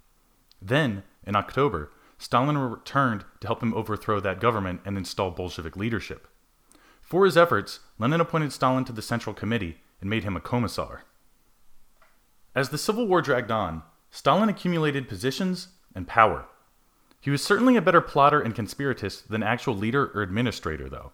Then, 0.63 1.03
in 1.27 1.35
October, 1.35 1.91
Stalin 2.17 2.57
returned 2.57 3.25
to 3.41 3.49
help 3.49 3.61
him 3.61 3.75
overthrow 3.75 4.21
that 4.21 4.39
government 4.39 4.83
and 4.85 4.97
install 4.97 5.33
Bolshevik 5.33 5.77
leadership. 5.77 6.29
For 7.01 7.25
his 7.25 7.37
efforts, 7.37 7.81
Lenin 7.99 8.21
appointed 8.21 8.53
Stalin 8.53 8.85
to 8.85 8.93
the 8.93 9.03
Central 9.03 9.35
Committee 9.35 9.79
and 10.01 10.09
made 10.09 10.23
him 10.23 10.37
a 10.37 10.41
commissar. 10.41 11.03
As 12.55 12.69
the 12.69 12.79
Civil 12.79 13.09
War 13.09 13.21
dragged 13.21 13.51
on, 13.51 13.83
Stalin 14.13 14.49
accumulated 14.49 15.09
positions 15.09 15.71
and 15.93 16.07
power. 16.07 16.47
He 17.23 17.31
was 17.31 17.41
certainly 17.41 17.77
a 17.77 17.81
better 17.81 18.01
plotter 18.01 18.41
and 18.41 18.53
conspiratist 18.53 19.29
than 19.29 19.45
actual 19.45 19.77
leader 19.77 20.11
or 20.13 20.23
administrator, 20.23 20.89
though. 20.89 21.13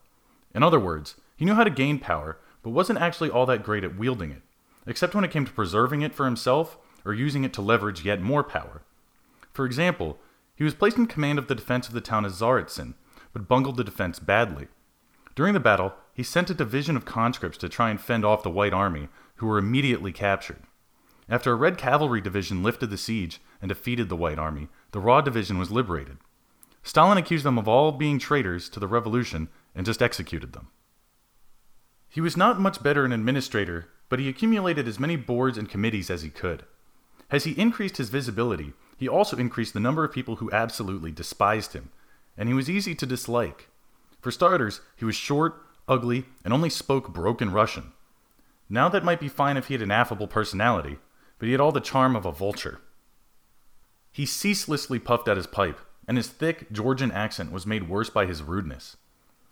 In 0.55 0.63
other 0.63 0.81
words, 0.81 1.17
he 1.37 1.45
knew 1.45 1.53
how 1.53 1.65
to 1.65 1.71
gain 1.71 1.99
power, 1.99 2.39
but 2.63 2.71
wasn't 2.71 2.99
actually 2.99 3.29
all 3.29 3.45
that 3.45 3.63
great 3.63 3.85
at 3.85 3.99
wielding 3.99 4.31
it, 4.31 4.41
except 4.87 5.15
when 5.15 5.23
it 5.23 5.31
came 5.31 5.45
to 5.45 5.53
preserving 5.53 6.01
it 6.01 6.15
for 6.15 6.25
himself 6.25 6.79
or 7.05 7.13
using 7.13 7.45
it 7.45 7.53
to 7.53 7.61
leverage 7.61 8.07
yet 8.07 8.23
more 8.23 8.43
power. 8.43 8.81
For 9.53 9.67
example, 9.67 10.19
he 10.57 10.65
was 10.65 10.73
placed 10.73 10.97
in 10.97 11.09
command 11.09 11.39
of 11.39 11.47
the 11.47 11.55
defense 11.55 11.89
of 11.89 11.95
the 11.95 12.01
town 12.01 12.25
of 12.25 12.33
Tsaritsyn, 12.33 12.95
but 13.35 13.47
bungled 13.47 13.77
the 13.77 13.85
defense 13.85 14.19
badly. 14.19 14.69
During 15.35 15.53
the 15.53 15.61
battle, 15.61 15.93
he 16.15 16.23
sent 16.23 16.49
a 16.49 16.55
division 16.55 16.97
of 16.97 17.05
conscripts 17.05 17.59
to 17.59 17.69
try 17.69 17.91
and 17.91 18.01
fend 18.01 18.25
off 18.25 18.43
the 18.43 18.49
White 18.49 18.73
Army, 18.73 19.09
who 19.37 19.47
were 19.47 19.59
immediately 19.59 20.13
captured. 20.13 20.63
After 21.29 21.53
a 21.53 21.57
Red 21.57 21.77
Cavalry 21.77 22.23
division 22.23 22.63
lifted 22.63 22.89
the 22.89 22.97
siege 22.97 23.43
and 23.61 23.69
defeated 23.69 24.09
the 24.09 24.17
White 24.17 24.39
Army, 24.39 24.69
the 24.93 25.01
Raw 25.01 25.21
division 25.21 25.59
was 25.59 25.71
liberated. 25.71 26.19
Stalin 26.83 27.19
accused 27.19 27.45
them 27.45 27.59
of 27.59 27.69
all 27.69 27.93
being 27.93 28.19
traitors 28.19 28.69
to 28.71 28.81
the 28.81 28.89
revolution 28.89 29.49
and 29.75 29.85
just 29.85 30.03
executed 30.03 30.53
them. 30.53 30.69
He 32.09 32.21
was 32.21 32.37
not 32.37 32.61
much 32.61 32.83
better 32.83 33.05
an 33.05 33.13
administrator, 33.13 33.89
but 34.09 34.19
he 34.19 34.29
accumulated 34.29 34.89
as 34.89 34.99
many 34.99 35.17
boards 35.17 35.59
and 35.59 35.69
committees 35.69 36.09
as 36.09 36.23
he 36.23 36.31
could. 36.31 36.65
As 37.31 37.45
he 37.45 37.53
increased 37.53 37.99
his 37.99 38.09
visibility, 38.09 38.73
he 38.97 39.07
also 39.07 39.37
increased 39.37 39.75
the 39.75 39.81
number 39.81 40.03
of 40.05 40.13
people 40.13 40.37
who 40.37 40.51
absolutely 40.51 41.13
despised 41.13 41.75
him, 41.75 41.91
and 42.37 42.49
he 42.49 42.55
was 42.55 42.71
easy 42.71 42.95
to 42.95 43.07
dislike. 43.07 43.69
For 44.21 44.31
starters, 44.31 44.81
he 44.97 45.05
was 45.05 45.15
short, 45.15 45.63
ugly, 45.87 46.25
and 46.45 46.55
only 46.55 46.71
spoke 46.71 47.13
broken 47.13 47.53
Russian. 47.53 47.93
Now 48.71 48.89
that 48.89 49.05
might 49.05 49.21
be 49.21 49.29
fine 49.29 49.57
if 49.57 49.67
he 49.67 49.75
had 49.75 49.83
an 49.83 49.91
affable 49.91 50.27
personality, 50.27 50.99
but 51.39 51.47
he 51.47 51.53
had 51.53 51.61
all 51.61 51.73
the 51.73 51.81
charm 51.81 52.17
of 52.17 52.25
a 52.25 52.33
vulture. 52.33 52.81
He 54.19 54.27
ceaselessly 54.27 54.99
puffed 54.99 55.29
at 55.29 55.37
his 55.37 55.47
pipe, 55.47 55.79
and 56.09 56.17
his 56.17 56.27
thick 56.27 56.73
Georgian 56.73 57.13
accent 57.13 57.53
was 57.53 57.69
made 57.69 57.89
worse 57.89 58.11
by 58.11 58.27
his 58.27 58.43
rudeness. 58.43 58.97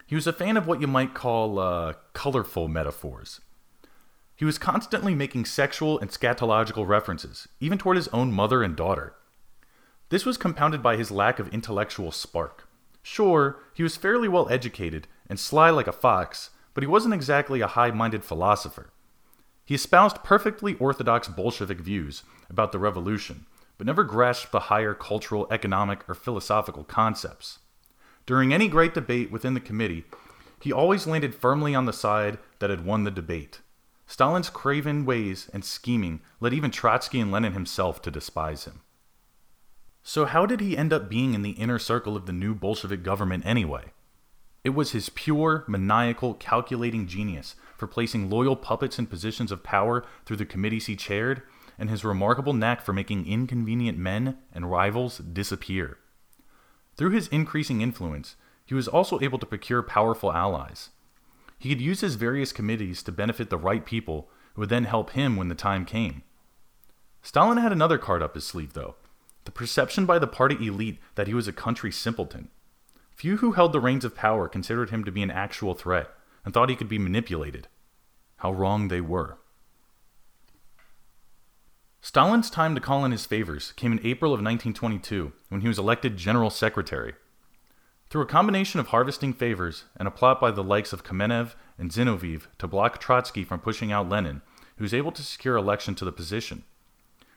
He 0.09 0.17
was 0.17 0.27
a 0.27 0.33
fan 0.33 0.57
of 0.57 0.67
what 0.67 0.81
you 0.81 0.89
might 0.89 1.15
call 1.15 1.61
uh, 1.61 1.93
colorful 2.15 2.67
metaphors. 2.67 3.41
He 4.35 4.45
was 4.45 4.59
constantly 4.59 5.15
making 5.15 5.45
sexual 5.45 6.01
and 6.01 6.11
scatological 6.11 6.85
references, 6.85 7.47
even 7.61 7.79
toward 7.79 7.97
his 7.97 8.09
own 8.09 8.33
mother 8.33 8.65
and 8.65 8.75
daughter. 8.75 9.15
This 10.09 10.27
was 10.27 10.37
compounded 10.37 10.83
by 10.83 10.97
his 10.97 11.13
lack 11.13 11.39
of 11.39 11.55
intellectual 11.55 12.11
spark. 12.11 12.67
Sure, 13.05 13.61
he 13.73 13.85
was 13.85 13.97
fairly 13.97 14.27
well 14.27 14.49
educated 14.49 15.07
and 15.31 15.39
sly 15.39 15.71
like 15.71 15.87
a 15.87 15.93
fox, 15.93 16.51
but 16.75 16.83
he 16.83 16.89
wasn't 16.89 17.15
exactly 17.15 17.61
a 17.61 17.69
high 17.69 17.93
minded 17.93 18.25
philosopher. 18.25 18.91
He 19.65 19.77
espoused 19.77 20.25
perfectly 20.25 20.75
orthodox 20.81 21.29
Bolshevik 21.29 21.79
views 21.79 22.25
about 22.51 22.73
the 22.73 22.81
revolution, 22.81 23.47
but 23.79 23.87
never 23.87 24.05
grasped 24.05 24.53
the 24.53 24.61
higher 24.61 24.95
cultural, 24.95 25.47
economic, 25.51 26.09
or 26.09 26.15
philosophical 26.15 26.85
concepts. 26.85 27.61
During 28.25 28.53
any 28.53 28.69
great 28.69 28.95
debate 28.95 29.31
within 29.31 29.55
the 29.55 29.61
committee, 29.61 30.05
he 30.61 30.73
always 30.73 31.07
landed 31.07 31.35
firmly 31.35 31.75
on 31.75 31.85
the 31.85 31.93
side 31.93 32.39
that 32.59 32.71
had 32.71 32.85
won 32.85 33.05
the 33.05 33.11
debate. 33.11 33.61
Stalin's 34.07 34.51
craven 34.51 35.05
ways 35.05 35.51
and 35.53 35.65
scheming 35.65 36.21
led 36.41 36.53
even 36.53 36.71
Trotsky 36.71 37.21
and 37.21 37.31
Lenin 37.31 37.53
himself 37.53 38.01
to 38.03 38.11
despise 38.11 38.65
him. 38.65 38.81
So, 40.03 40.25
how 40.25 40.47
did 40.47 40.61
he 40.61 40.77
end 40.77 40.93
up 40.93 41.09
being 41.09 41.35
in 41.35 41.43
the 41.43 41.51
inner 41.51 41.81
circle 41.81 42.17
of 42.17 42.27
the 42.27 42.33
new 42.33 42.55
Bolshevik 42.55 43.03
government 43.03 43.45
anyway? 43.45 43.87
It 44.63 44.71
was 44.71 44.93
his 44.93 45.09
pure, 45.09 45.65
maniacal, 45.67 46.35
calculating 46.35 47.07
genius 47.07 47.57
for 47.77 47.87
placing 47.87 48.31
loyal 48.31 48.57
puppets 48.57 48.99
in 48.99 49.07
positions 49.07 49.53
of 49.53 49.63
power 49.63 50.05
through 50.25 50.39
the 50.39 50.47
committees 50.47 50.87
he 50.87 50.97
chaired, 50.97 51.43
and 51.79 51.91
his 51.91 52.05
remarkable 52.05 52.53
knack 52.53 52.81
for 52.83 52.93
making 52.93 53.27
inconvenient 53.27 53.99
men 53.99 54.39
and 54.53 54.71
rivals 54.71 55.19
disappear. 55.19 55.99
Through 56.97 57.11
his 57.11 57.29
increasing 57.29 57.81
influence, 57.81 58.37
he 58.65 58.75
was 58.75 58.89
also 58.89 59.21
able 59.21 59.39
to 59.39 59.47
procure 59.47 59.83
powerful 59.83 60.33
allies. 60.33 60.91
He 61.59 61.69
could 61.69 61.81
use 61.81 62.01
his 62.01 62.17
various 62.17 62.53
committees 62.53 63.03
to 63.03 63.13
benefit 63.13 63.51
the 63.51 63.59
right 63.59 63.85
people 63.85 64.29
who 64.55 64.63
would 64.63 64.71
then 64.71 64.85
help 64.85 65.11
him 65.11 65.37
when 65.37 65.49
the 65.49 65.55
time 65.55 65.85
came. 65.85 66.23
Stalin 67.23 67.59
had 67.59 67.73
another 67.73 67.99
card 67.99 68.23
up 68.23 68.35
his 68.35 68.47
sleeve, 68.47 68.73
though 68.73 68.97
the 69.47 69.53
perception 69.53 70.05
by 70.05 70.19
the 70.19 70.27
party 70.27 70.67
elite 70.67 70.99
that 71.15 71.29
he 71.29 71.35
was 71.35 71.49
a 71.49 71.53
country 71.53 71.91
simpleton. 71.91 72.49
Few 73.13 73.39
who 73.39 73.53
held 73.53 73.73
the 73.73 73.81
reins 73.81 74.05
of 74.05 74.15
power 74.15 74.49
considered 74.49 74.91
him 74.91 75.05
to 75.05 75.13
be 75.13 75.23
an 75.23 75.31
actual 75.31 75.75
threat 75.75 76.11
and 76.45 76.53
thought 76.53 76.69
he 76.69 76.77
could 76.77 76.89
be 76.89 76.99
manipulated. 76.99 77.69
How 78.39 78.53
wrong 78.53 78.89
they 78.89 79.01
were. 79.01 79.39
Stalin's 82.07 82.51
time 82.51 82.77
to 82.77 82.81
call 82.81 83.05
in 83.05 83.11
his 83.11 83.27
favors 83.27 83.73
came 83.73 83.91
in 83.91 83.99
April 84.07 84.31
of 84.31 84.39
1922 84.39 85.33
when 85.49 85.63
he 85.63 85.67
was 85.67 85.77
elected 85.77 86.17
General 86.17 86.51
Secretary. 86.51 87.15
Through 88.09 88.23
a 88.23 88.27
combination 88.27 88.79
of 88.79 88.87
harvesting 88.87 89.33
favors 89.33 89.87
and 89.97 90.07
a 90.07 90.13
plot 90.13 90.41
by 90.41 90.53
the 90.53 90.63
likes 90.63 90.93
of 90.93 91.03
Kamenev 91.03 91.57
and 91.77 91.91
Zinoviev 91.91 92.47
to 92.59 92.69
block 92.69 93.01
Trotsky 93.01 93.43
from 93.43 93.59
pushing 93.59 93.91
out 93.91 94.09
Lenin, 94.09 94.43
he 94.77 94.85
was 94.85 94.95
able 94.95 95.11
to 95.11 95.23
secure 95.25 95.57
election 95.57 95.97
to 95.97 96.05
the 96.05 96.13
position. 96.13 96.63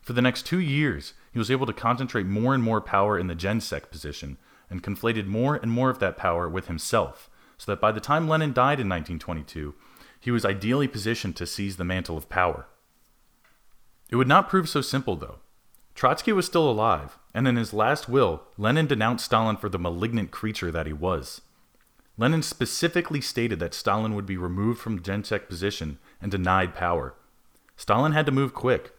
For 0.03 0.13
the 0.13 0.21
next 0.21 0.45
two 0.45 0.59
years, 0.59 1.13
he 1.33 1.39
was 1.39 1.49
able 1.49 1.65
to 1.65 1.73
concentrate 1.73 2.27
more 2.27 2.53
and 2.53 2.63
more 2.63 2.79
power 2.79 3.17
in 3.17 3.25
the 3.25 3.35
Gensec 3.35 3.89
position 3.89 4.37
and 4.69 4.83
conflated 4.83 5.25
more 5.25 5.55
and 5.55 5.71
more 5.71 5.89
of 5.89 5.97
that 5.97 6.15
power 6.15 6.47
with 6.47 6.67
himself, 6.67 7.27
so 7.57 7.71
that 7.71 7.81
by 7.81 7.91
the 7.91 7.99
time 7.99 8.27
Lenin 8.27 8.53
died 8.53 8.79
in 8.79 8.87
1922, 8.87 9.73
he 10.19 10.29
was 10.29 10.45
ideally 10.45 10.87
positioned 10.87 11.35
to 11.37 11.47
seize 11.47 11.77
the 11.77 11.83
mantle 11.83 12.15
of 12.15 12.29
power. 12.29 12.67
It 14.09 14.15
would 14.15 14.27
not 14.27 14.49
prove 14.49 14.69
so 14.69 14.81
simple, 14.81 15.15
though. 15.15 15.39
Trotsky 15.95 16.31
was 16.31 16.45
still 16.45 16.69
alive, 16.69 17.17
and 17.33 17.47
in 17.47 17.55
his 17.55 17.73
last 17.73 18.07
will, 18.07 18.43
Lenin 18.57 18.87
denounced 18.87 19.25
Stalin 19.25 19.57
for 19.57 19.69
the 19.69 19.79
malignant 19.79 20.31
creature 20.31 20.71
that 20.71 20.87
he 20.87 20.93
was. 20.93 21.41
Lenin 22.17 22.41
specifically 22.41 23.21
stated 23.21 23.59
that 23.59 23.73
Stalin 23.73 24.15
would 24.15 24.25
be 24.25 24.37
removed 24.37 24.79
from 24.79 25.01
Gensec 25.01 25.47
position 25.47 25.99
and 26.21 26.31
denied 26.31 26.75
power. 26.75 27.15
Stalin 27.77 28.11
had 28.11 28.25
to 28.25 28.31
move 28.31 28.53
quick, 28.53 28.93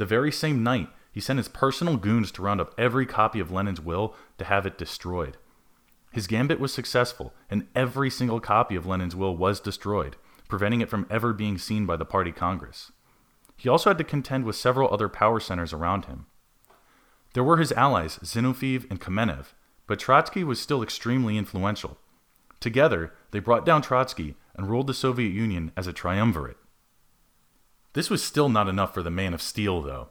the 0.00 0.06
very 0.06 0.32
same 0.32 0.62
night, 0.62 0.88
he 1.12 1.20
sent 1.20 1.36
his 1.36 1.48
personal 1.48 1.98
goons 1.98 2.32
to 2.32 2.40
round 2.40 2.58
up 2.58 2.74
every 2.78 3.04
copy 3.04 3.38
of 3.38 3.50
Lenin's 3.50 3.82
will 3.82 4.14
to 4.38 4.46
have 4.46 4.64
it 4.64 4.78
destroyed. 4.78 5.36
His 6.10 6.26
gambit 6.26 6.58
was 6.58 6.72
successful, 6.72 7.34
and 7.50 7.66
every 7.74 8.08
single 8.08 8.40
copy 8.40 8.76
of 8.76 8.86
Lenin's 8.86 9.14
will 9.14 9.36
was 9.36 9.60
destroyed, 9.60 10.16
preventing 10.48 10.80
it 10.80 10.88
from 10.88 11.06
ever 11.10 11.34
being 11.34 11.58
seen 11.58 11.84
by 11.84 11.96
the 11.96 12.06
party 12.06 12.32
Congress. 12.32 12.92
He 13.60 13.68
also 13.68 13.90
had 13.90 13.98
to 13.98 14.04
contend 14.04 14.46
with 14.46 14.56
several 14.56 14.90
other 14.90 15.10
power 15.10 15.38
centers 15.38 15.74
around 15.74 16.06
him. 16.06 16.24
There 17.34 17.44
were 17.44 17.58
his 17.58 17.72
allies, 17.72 18.18
Zinoviev 18.24 18.90
and 18.90 18.98
Kamenev, 18.98 19.48
but 19.86 19.98
Trotsky 19.98 20.42
was 20.42 20.58
still 20.58 20.82
extremely 20.82 21.36
influential. 21.36 21.98
Together, 22.58 23.12
they 23.32 23.38
brought 23.38 23.66
down 23.66 23.82
Trotsky 23.82 24.34
and 24.54 24.66
ruled 24.66 24.86
the 24.86 24.94
Soviet 24.94 25.28
Union 25.28 25.72
as 25.76 25.86
a 25.86 25.92
triumvirate. 25.92 26.56
This 27.92 28.08
was 28.08 28.24
still 28.24 28.48
not 28.48 28.66
enough 28.66 28.94
for 28.94 29.02
the 29.02 29.10
Man 29.10 29.34
of 29.34 29.42
Steel, 29.42 29.82
though. 29.82 30.08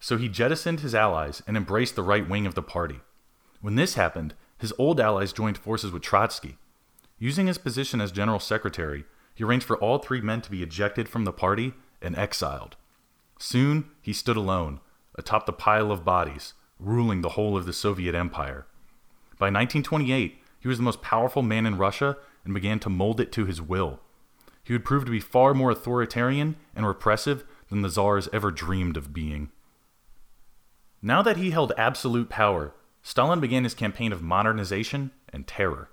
So 0.00 0.16
he 0.16 0.30
jettisoned 0.30 0.80
his 0.80 0.94
allies 0.94 1.42
and 1.46 1.54
embraced 1.54 1.96
the 1.96 2.02
right 2.02 2.26
wing 2.26 2.46
of 2.46 2.54
the 2.54 2.62
party. 2.62 3.00
When 3.60 3.74
this 3.74 3.96
happened, 3.96 4.32
his 4.56 4.72
old 4.78 5.00
allies 5.00 5.34
joined 5.34 5.58
forces 5.58 5.92
with 5.92 6.02
Trotsky. 6.02 6.56
Using 7.18 7.46
his 7.46 7.58
position 7.58 8.00
as 8.00 8.10
general 8.10 8.40
secretary, 8.40 9.04
he 9.34 9.44
arranged 9.44 9.66
for 9.66 9.76
all 9.76 9.98
three 9.98 10.22
men 10.22 10.40
to 10.40 10.50
be 10.50 10.62
ejected 10.62 11.10
from 11.10 11.26
the 11.26 11.32
party 11.32 11.74
and 12.00 12.16
exiled. 12.16 12.76
Soon, 13.38 13.90
he 14.00 14.12
stood 14.12 14.36
alone, 14.36 14.80
atop 15.14 15.46
the 15.46 15.52
pile 15.52 15.92
of 15.92 16.04
bodies, 16.04 16.54
ruling 16.78 17.20
the 17.20 17.30
whole 17.30 17.56
of 17.56 17.66
the 17.66 17.72
Soviet 17.72 18.14
Empire. 18.14 18.66
By 19.38 19.46
1928, 19.46 20.38
he 20.60 20.68
was 20.68 20.78
the 20.78 20.84
most 20.84 21.02
powerful 21.02 21.42
man 21.42 21.66
in 21.66 21.78
Russia 21.78 22.16
and 22.44 22.54
began 22.54 22.78
to 22.80 22.88
mold 22.88 23.20
it 23.20 23.32
to 23.32 23.44
his 23.44 23.60
will 23.60 24.00
he 24.66 24.72
would 24.72 24.84
prove 24.84 25.04
to 25.04 25.12
be 25.12 25.20
far 25.20 25.54
more 25.54 25.70
authoritarian 25.70 26.56
and 26.74 26.84
repressive 26.84 27.44
than 27.68 27.82
the 27.82 27.88
czars 27.88 28.28
ever 28.32 28.50
dreamed 28.50 28.96
of 28.96 29.12
being. 29.12 29.52
Now 31.00 31.22
that 31.22 31.36
he 31.36 31.52
held 31.52 31.72
absolute 31.78 32.28
power, 32.28 32.74
Stalin 33.00 33.38
began 33.38 33.62
his 33.62 33.74
campaign 33.74 34.12
of 34.12 34.22
modernization 34.22 35.12
and 35.32 35.46
terror. 35.46 35.88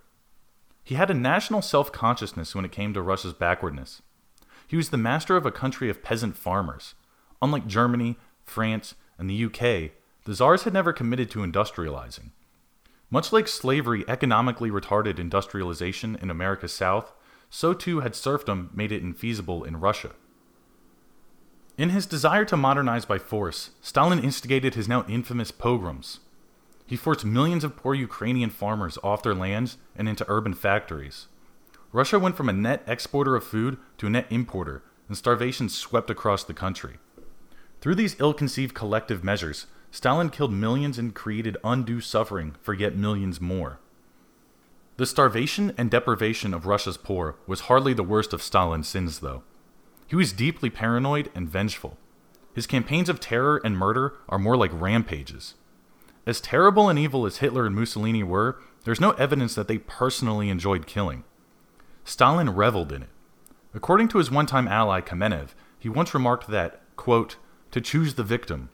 He 0.83 0.95
had 0.95 1.11
a 1.11 1.13
national 1.13 1.61
self 1.61 1.91
consciousness 1.91 2.55
when 2.55 2.65
it 2.65 2.71
came 2.71 2.95
to 2.95 3.01
Russia's 3.03 3.33
backwardness. 3.33 4.01
He 4.67 4.75
was 4.75 4.89
the 4.89 4.97
master 4.97 5.37
of 5.37 5.45
a 5.45 5.51
country 5.51 5.87
of 5.87 6.01
peasant 6.01 6.35
farmers. 6.35 6.95
Unlike 7.43 7.67
Germany, 7.67 8.17
France, 8.45 8.95
and 9.17 9.29
the 9.29 9.45
UK, 9.45 9.91
the 10.23 10.33
czars 10.33 10.63
had 10.63 10.71
never 10.71 10.93
committed 10.93 11.29
to 11.31 11.39
industrializing. 11.39 12.29
Much 13.11 13.33
like 13.33 13.49
slavery 13.49 14.05
economically 14.07 14.71
retarded 14.71 15.19
industrialization 15.19 16.17
in 16.21 16.29
America's 16.29 16.71
South, 16.71 17.11
so 17.49 17.73
too 17.73 17.99
had 17.99 18.15
serfdom 18.15 18.69
made 18.73 18.93
it 18.93 19.03
infeasible 19.03 19.67
in 19.67 19.81
Russia. 19.81 20.11
In 21.77 21.89
his 21.89 22.05
desire 22.05 22.45
to 22.45 22.55
modernize 22.55 23.03
by 23.03 23.17
force, 23.17 23.71
Stalin 23.81 24.23
instigated 24.23 24.75
his 24.75 24.87
now 24.87 25.05
infamous 25.09 25.51
pogroms. 25.51 26.21
He 26.87 26.95
forced 26.95 27.25
millions 27.25 27.65
of 27.65 27.75
poor 27.75 27.93
Ukrainian 27.93 28.51
farmers 28.51 28.97
off 29.03 29.21
their 29.21 29.35
lands 29.35 29.77
and 29.97 30.07
into 30.07 30.25
urban 30.29 30.53
factories. 30.53 31.27
Russia 31.91 32.17
went 32.17 32.37
from 32.37 32.47
a 32.47 32.53
net 32.53 32.83
exporter 32.87 33.35
of 33.35 33.43
food 33.43 33.77
to 33.97 34.07
a 34.07 34.09
net 34.09 34.27
importer, 34.29 34.81
and 35.09 35.17
starvation 35.17 35.67
swept 35.67 36.09
across 36.09 36.45
the 36.45 36.53
country. 36.53 36.99
Through 37.83 37.95
these 37.95 38.15
ill 38.17 38.33
conceived 38.33 38.73
collective 38.73 39.25
measures, 39.25 39.65
Stalin 39.91 40.29
killed 40.29 40.53
millions 40.53 40.97
and 40.97 41.13
created 41.13 41.57
undue 41.65 41.99
suffering 41.99 42.55
for 42.61 42.73
yet 42.73 42.95
millions 42.95 43.41
more. 43.41 43.77
The 44.95 45.05
starvation 45.05 45.73
and 45.77 45.91
deprivation 45.91 46.53
of 46.53 46.65
Russia's 46.65 46.95
poor 46.95 47.35
was 47.45 47.67
hardly 47.67 47.93
the 47.93 48.01
worst 48.01 48.31
of 48.31 48.41
Stalin's 48.41 48.87
sins, 48.87 49.19
though. 49.19 49.43
He 50.07 50.15
was 50.15 50.31
deeply 50.31 50.69
paranoid 50.69 51.29
and 51.35 51.49
vengeful. 51.49 51.97
His 52.55 52.67
campaigns 52.67 53.09
of 53.09 53.19
terror 53.19 53.59
and 53.65 53.77
murder 53.77 54.13
are 54.29 54.39
more 54.39 54.55
like 54.55 54.71
rampages. 54.73 55.55
As 56.25 56.39
terrible 56.39 56.87
and 56.87 56.97
evil 56.97 57.25
as 57.25 57.39
Hitler 57.39 57.65
and 57.65 57.75
Mussolini 57.75 58.23
were, 58.23 58.61
there's 58.85 59.01
no 59.01 59.11
evidence 59.11 59.55
that 59.55 59.67
they 59.67 59.77
personally 59.77 60.47
enjoyed 60.47 60.87
killing. 60.87 61.25
Stalin 62.05 62.51
reveled 62.51 62.93
in 62.93 63.03
it. 63.03 63.09
According 63.73 64.07
to 64.07 64.19
his 64.19 64.31
one 64.31 64.45
time 64.45 64.69
ally 64.69 65.01
Kamenev, 65.01 65.49
he 65.77 65.89
once 65.89 66.13
remarked 66.13 66.47
that, 66.47 66.79
quote, 66.95 67.35
to 67.73 67.81
choose 67.81 68.13
the 68.13 68.23
victim, 68.23 68.69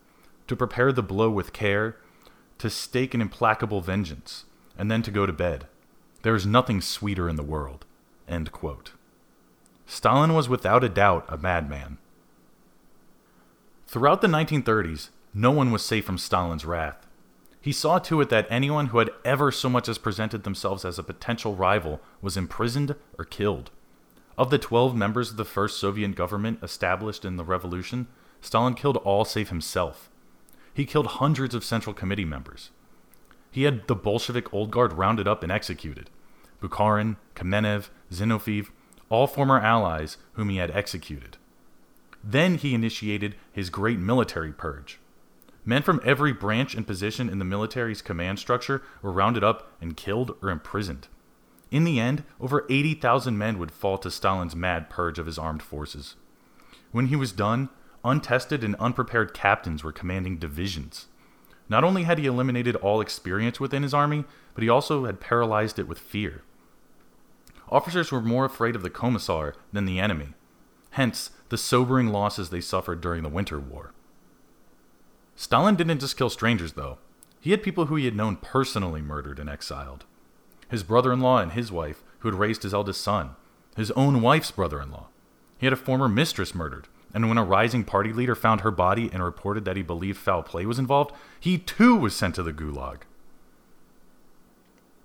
to 0.45 0.57
prepare 0.57 0.91
the 0.91 1.01
blow 1.01 1.29
with 1.29 1.53
care, 1.53 1.95
to 2.57 2.69
stake 2.69 3.13
an 3.13 3.21
implacable 3.21 3.79
vengeance, 3.79 4.43
and 4.77 4.91
then 4.91 5.01
to 5.01 5.09
go 5.09 5.25
to 5.25 5.31
bed. 5.31 5.67
There 6.21 6.35
is 6.35 6.45
nothing 6.45 6.81
sweeter 6.81 7.29
in 7.29 7.37
the 7.37 7.43
world. 7.43 7.85
Stalin 9.85 10.33
was 10.33 10.49
without 10.49 10.83
a 10.83 10.89
doubt 10.89 11.25
a 11.29 11.37
madman. 11.37 11.97
Throughout 13.87 14.19
the 14.19 14.27
1930s, 14.27 15.11
no 15.33 15.49
one 15.49 15.71
was 15.71 15.83
safe 15.83 16.03
from 16.03 16.17
Stalin's 16.17 16.65
wrath. 16.65 17.07
He 17.61 17.71
saw 17.71 17.99
to 17.99 18.19
it 18.19 18.27
that 18.27 18.47
anyone 18.49 18.87
who 18.87 18.97
had 18.97 19.11
ever 19.23 19.49
so 19.49 19.69
much 19.69 19.87
as 19.87 19.97
presented 19.97 20.43
themselves 20.43 20.83
as 20.83 20.99
a 20.99 21.03
potential 21.03 21.55
rival 21.55 22.01
was 22.21 22.35
imprisoned 22.35 22.95
or 23.17 23.23
killed. 23.23 23.71
Of 24.37 24.49
the 24.49 24.59
12 24.59 24.93
members 24.93 25.31
of 25.31 25.37
the 25.37 25.45
first 25.45 25.79
Soviet 25.79 26.15
government 26.15 26.59
established 26.61 27.23
in 27.23 27.37
the 27.37 27.45
revolution, 27.45 28.07
Stalin 28.41 28.73
killed 28.73 28.97
all 28.97 29.25
save 29.25 29.49
himself. 29.49 30.09
He 30.73 30.85
killed 30.85 31.07
hundreds 31.07 31.53
of 31.53 31.63
Central 31.63 31.93
Committee 31.93 32.25
members. 32.25 32.71
He 33.51 33.63
had 33.63 33.87
the 33.87 33.95
Bolshevik 33.95 34.53
Old 34.53 34.71
Guard 34.71 34.93
rounded 34.93 35.27
up 35.27 35.43
and 35.43 35.51
executed. 35.51 36.09
Bukharin, 36.61 37.17
Kamenev, 37.35 37.89
Zinoviev, 38.11 38.67
all 39.09 39.27
former 39.27 39.59
allies 39.59 40.17
whom 40.33 40.49
he 40.49 40.57
had 40.57 40.71
executed. 40.71 41.37
Then 42.23 42.55
he 42.55 42.73
initiated 42.73 43.35
his 43.51 43.69
great 43.69 43.99
military 43.99 44.51
purge. 44.51 44.99
Men 45.65 45.81
from 45.83 46.01
every 46.03 46.33
branch 46.33 46.75
and 46.75 46.87
position 46.87 47.29
in 47.29 47.39
the 47.39 47.45
military's 47.45 48.01
command 48.01 48.39
structure 48.39 48.81
were 49.01 49.11
rounded 49.11 49.43
up 49.43 49.71
and 49.81 49.97
killed 49.97 50.35
or 50.41 50.49
imprisoned. 50.49 51.07
In 51.71 51.83
the 51.83 51.99
end, 51.99 52.23
over 52.39 52.65
80,000 52.69 53.37
men 53.37 53.59
would 53.59 53.71
fall 53.71 53.97
to 53.99 54.09
Stalin's 54.09 54.55
mad 54.55 54.89
purge 54.89 55.19
of 55.19 55.27
his 55.27 55.37
armed 55.37 55.61
forces. 55.61 56.15
When 56.91 57.07
he 57.07 57.15
was 57.15 57.31
done, 57.31 57.69
untested 58.03 58.63
and 58.63 58.75
unprepared 58.75 59.33
captains 59.33 59.83
were 59.83 59.91
commanding 59.91 60.37
divisions. 60.37 61.07
Not 61.67 61.83
only 61.83 62.03
had 62.03 62.17
he 62.17 62.25
eliminated 62.25 62.75
all 62.77 63.01
experience 63.01 63.59
within 63.59 63.83
his 63.83 63.93
army, 63.93 64.25
but 64.53 64.63
he 64.63 64.69
also 64.69 65.05
had 65.05 65.19
paralyzed 65.19 65.77
it 65.77 65.87
with 65.87 65.99
fear. 65.99 66.41
Officers 67.69 68.11
were 68.11 68.21
more 68.21 68.45
afraid 68.45 68.75
of 68.75 68.81
the 68.81 68.89
Commissar 68.89 69.53
than 69.71 69.85
the 69.85 69.99
enemy, 69.99 70.29
hence 70.91 71.29
the 71.49 71.57
sobering 71.57 72.07
losses 72.07 72.49
they 72.49 72.61
suffered 72.61 73.01
during 73.01 73.21
the 73.21 73.29
Winter 73.29 73.59
War. 73.59 73.93
Stalin 75.35 75.75
didn't 75.75 75.99
just 75.99 76.17
kill 76.17 76.29
strangers, 76.29 76.73
though. 76.73 76.97
He 77.39 77.51
had 77.51 77.63
people 77.63 77.85
who 77.85 77.95
he 77.95 78.05
had 78.05 78.15
known 78.15 78.35
personally 78.37 79.01
murdered 79.01 79.39
and 79.39 79.49
exiled. 79.49 80.05
His 80.69 80.83
brother 80.83 81.13
in 81.13 81.21
law 81.21 81.39
and 81.39 81.53
his 81.53 81.71
wife, 81.71 82.03
who 82.19 82.27
had 82.27 82.37
raised 82.37 82.63
his 82.63 82.73
eldest 82.73 83.01
son, 83.01 83.35
his 83.75 83.91
own 83.91 84.21
wife's 84.21 84.51
brother 84.51 84.81
in 84.81 84.91
law. 84.91 85.07
He 85.57 85.65
had 85.65 85.73
a 85.73 85.77
former 85.77 86.09
mistress 86.09 86.53
murdered, 86.53 86.87
and 87.13 87.27
when 87.27 87.37
a 87.37 87.43
rising 87.43 87.83
party 87.83 88.13
leader 88.13 88.35
found 88.35 88.61
her 88.61 88.71
body 88.71 89.09
and 89.11 89.23
reported 89.23 89.65
that 89.65 89.77
he 89.77 89.81
believed 89.81 90.17
foul 90.17 90.43
play 90.43 90.65
was 90.65 90.79
involved, 90.79 91.13
he 91.39 91.57
too 91.57 91.95
was 91.95 92.15
sent 92.15 92.35
to 92.35 92.43
the 92.43 92.53
gulag. 92.53 93.01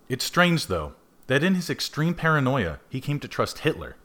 It's 0.08 0.24
strange, 0.24 0.66
though, 0.66 0.94
that 1.26 1.42
in 1.42 1.54
his 1.54 1.70
extreme 1.70 2.14
paranoia, 2.14 2.78
he 2.90 3.00
came 3.00 3.18
to 3.20 3.28
trust 3.28 3.60
Hitler. 3.60 3.96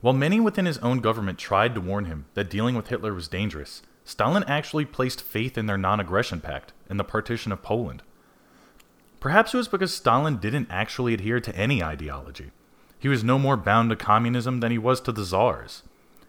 While 0.00 0.14
many 0.14 0.38
within 0.38 0.66
his 0.66 0.78
own 0.78 1.00
government 1.00 1.38
tried 1.38 1.74
to 1.74 1.80
warn 1.80 2.04
him 2.04 2.26
that 2.34 2.50
dealing 2.50 2.76
with 2.76 2.86
Hitler 2.86 3.12
was 3.12 3.26
dangerous, 3.26 3.82
Stalin 4.04 4.44
actually 4.44 4.84
placed 4.84 5.20
faith 5.20 5.58
in 5.58 5.66
their 5.66 5.76
non 5.76 5.98
aggression 5.98 6.40
pact 6.40 6.72
and 6.88 7.00
the 7.00 7.04
partition 7.04 7.50
of 7.50 7.62
Poland. 7.62 8.02
Perhaps 9.20 9.52
it 9.52 9.56
was 9.56 9.68
because 9.68 9.92
Stalin 9.92 10.36
didn't 10.36 10.68
actually 10.70 11.14
adhere 11.14 11.40
to 11.40 11.54
any 11.56 11.82
ideology. 11.82 12.52
He 13.00 13.08
was 13.08 13.24
no 13.24 13.38
more 13.38 13.56
bound 13.56 13.90
to 13.90 13.96
communism 13.96 14.60
than 14.60 14.70
he 14.70 14.78
was 14.78 15.00
to 15.02 15.12
the 15.12 15.24
czars. 15.24 15.82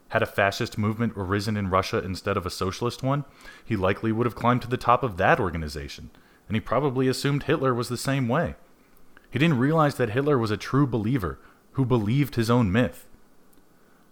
Had 0.10 0.22
a 0.22 0.28
fascist 0.28 0.78
movement 0.78 1.14
arisen 1.16 1.56
in 1.56 1.70
Russia 1.70 2.00
instead 2.04 2.38
of 2.38 2.46
a 2.46 2.52
socialist 2.52 3.04
one, 3.04 3.26
he 3.64 3.76
likely 3.76 4.12
would 4.12 4.26
have 4.26 4.36
climbed 4.36 4.62
to 4.64 4.68
the 4.68 4.78
top 4.78 5.04
of 5.04 5.18
that 5.18 5.40
organization, 5.40 6.10
and 6.48 6.56
he 6.56 6.62
probably 6.62 7.08
assumed 7.08 7.44
Hitler 7.44 7.74
was 7.74 7.90
the 7.90 7.98
same 7.98 8.28
way. 8.28 8.56
He 9.32 9.40
didn't 9.40 9.60
realize 9.60 9.96
that 9.96 10.10
Hitler 10.10 10.38
was 10.38 10.52
a 10.52 10.58
true 10.58 10.88
believer 10.88 11.40
who 11.74 11.86
believed 11.86 12.36
his 12.36 12.50
own 12.50 12.72
myth. 12.72 13.06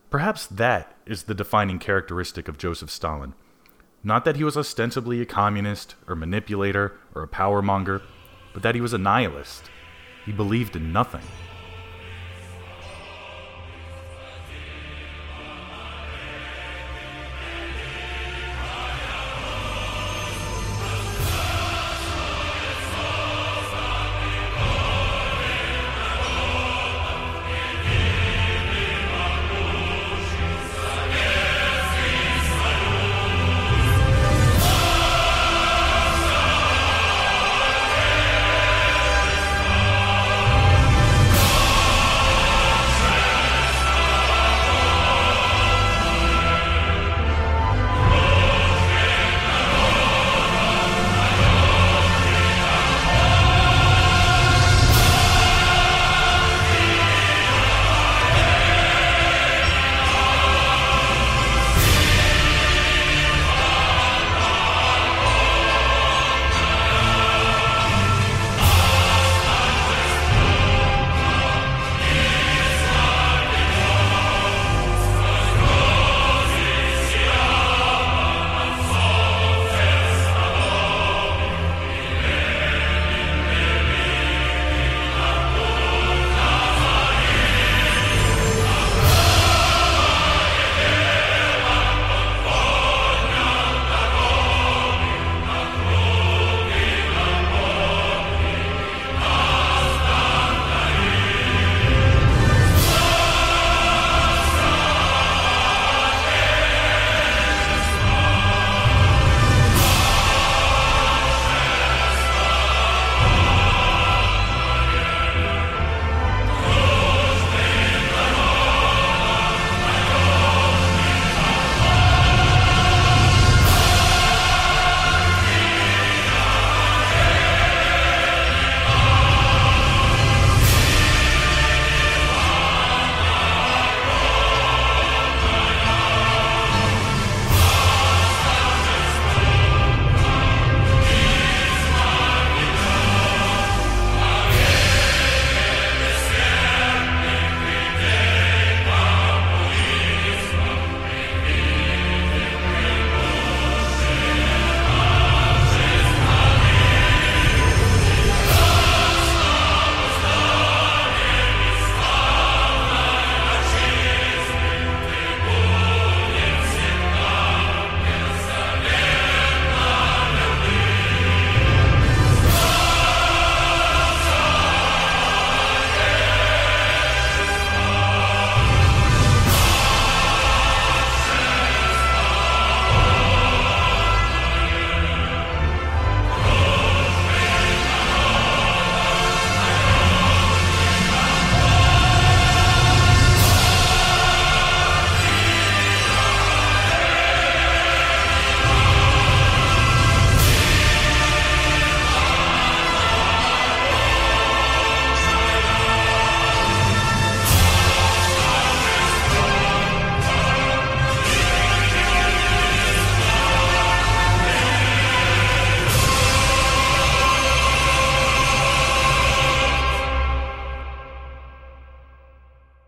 Perhaps 0.10 0.48
that 0.48 0.96
is 1.06 1.24
the 1.24 1.34
defining 1.34 1.80
characteristic 1.80 2.48
of 2.48 2.58
Joseph 2.58 2.92
Stalin 2.92 3.34
not 4.08 4.24
that 4.26 4.38
he 4.38 4.44
was 4.44 4.56
ostensibly 4.56 5.22
a 5.22 5.26
communist 5.26 5.96
or 6.08 6.16
manipulator 6.16 6.94
or 7.14 7.24
a 7.24 7.28
power 7.28 7.62
monger, 7.62 8.02
but 8.54 8.64
that 8.64 8.74
he 8.74 8.82
was 8.82 8.94
a 8.94 8.98
nihilist. 8.98 9.70
He 10.26 10.32
believed 10.32 10.76
in 10.76 10.94
nothing. 10.94 11.24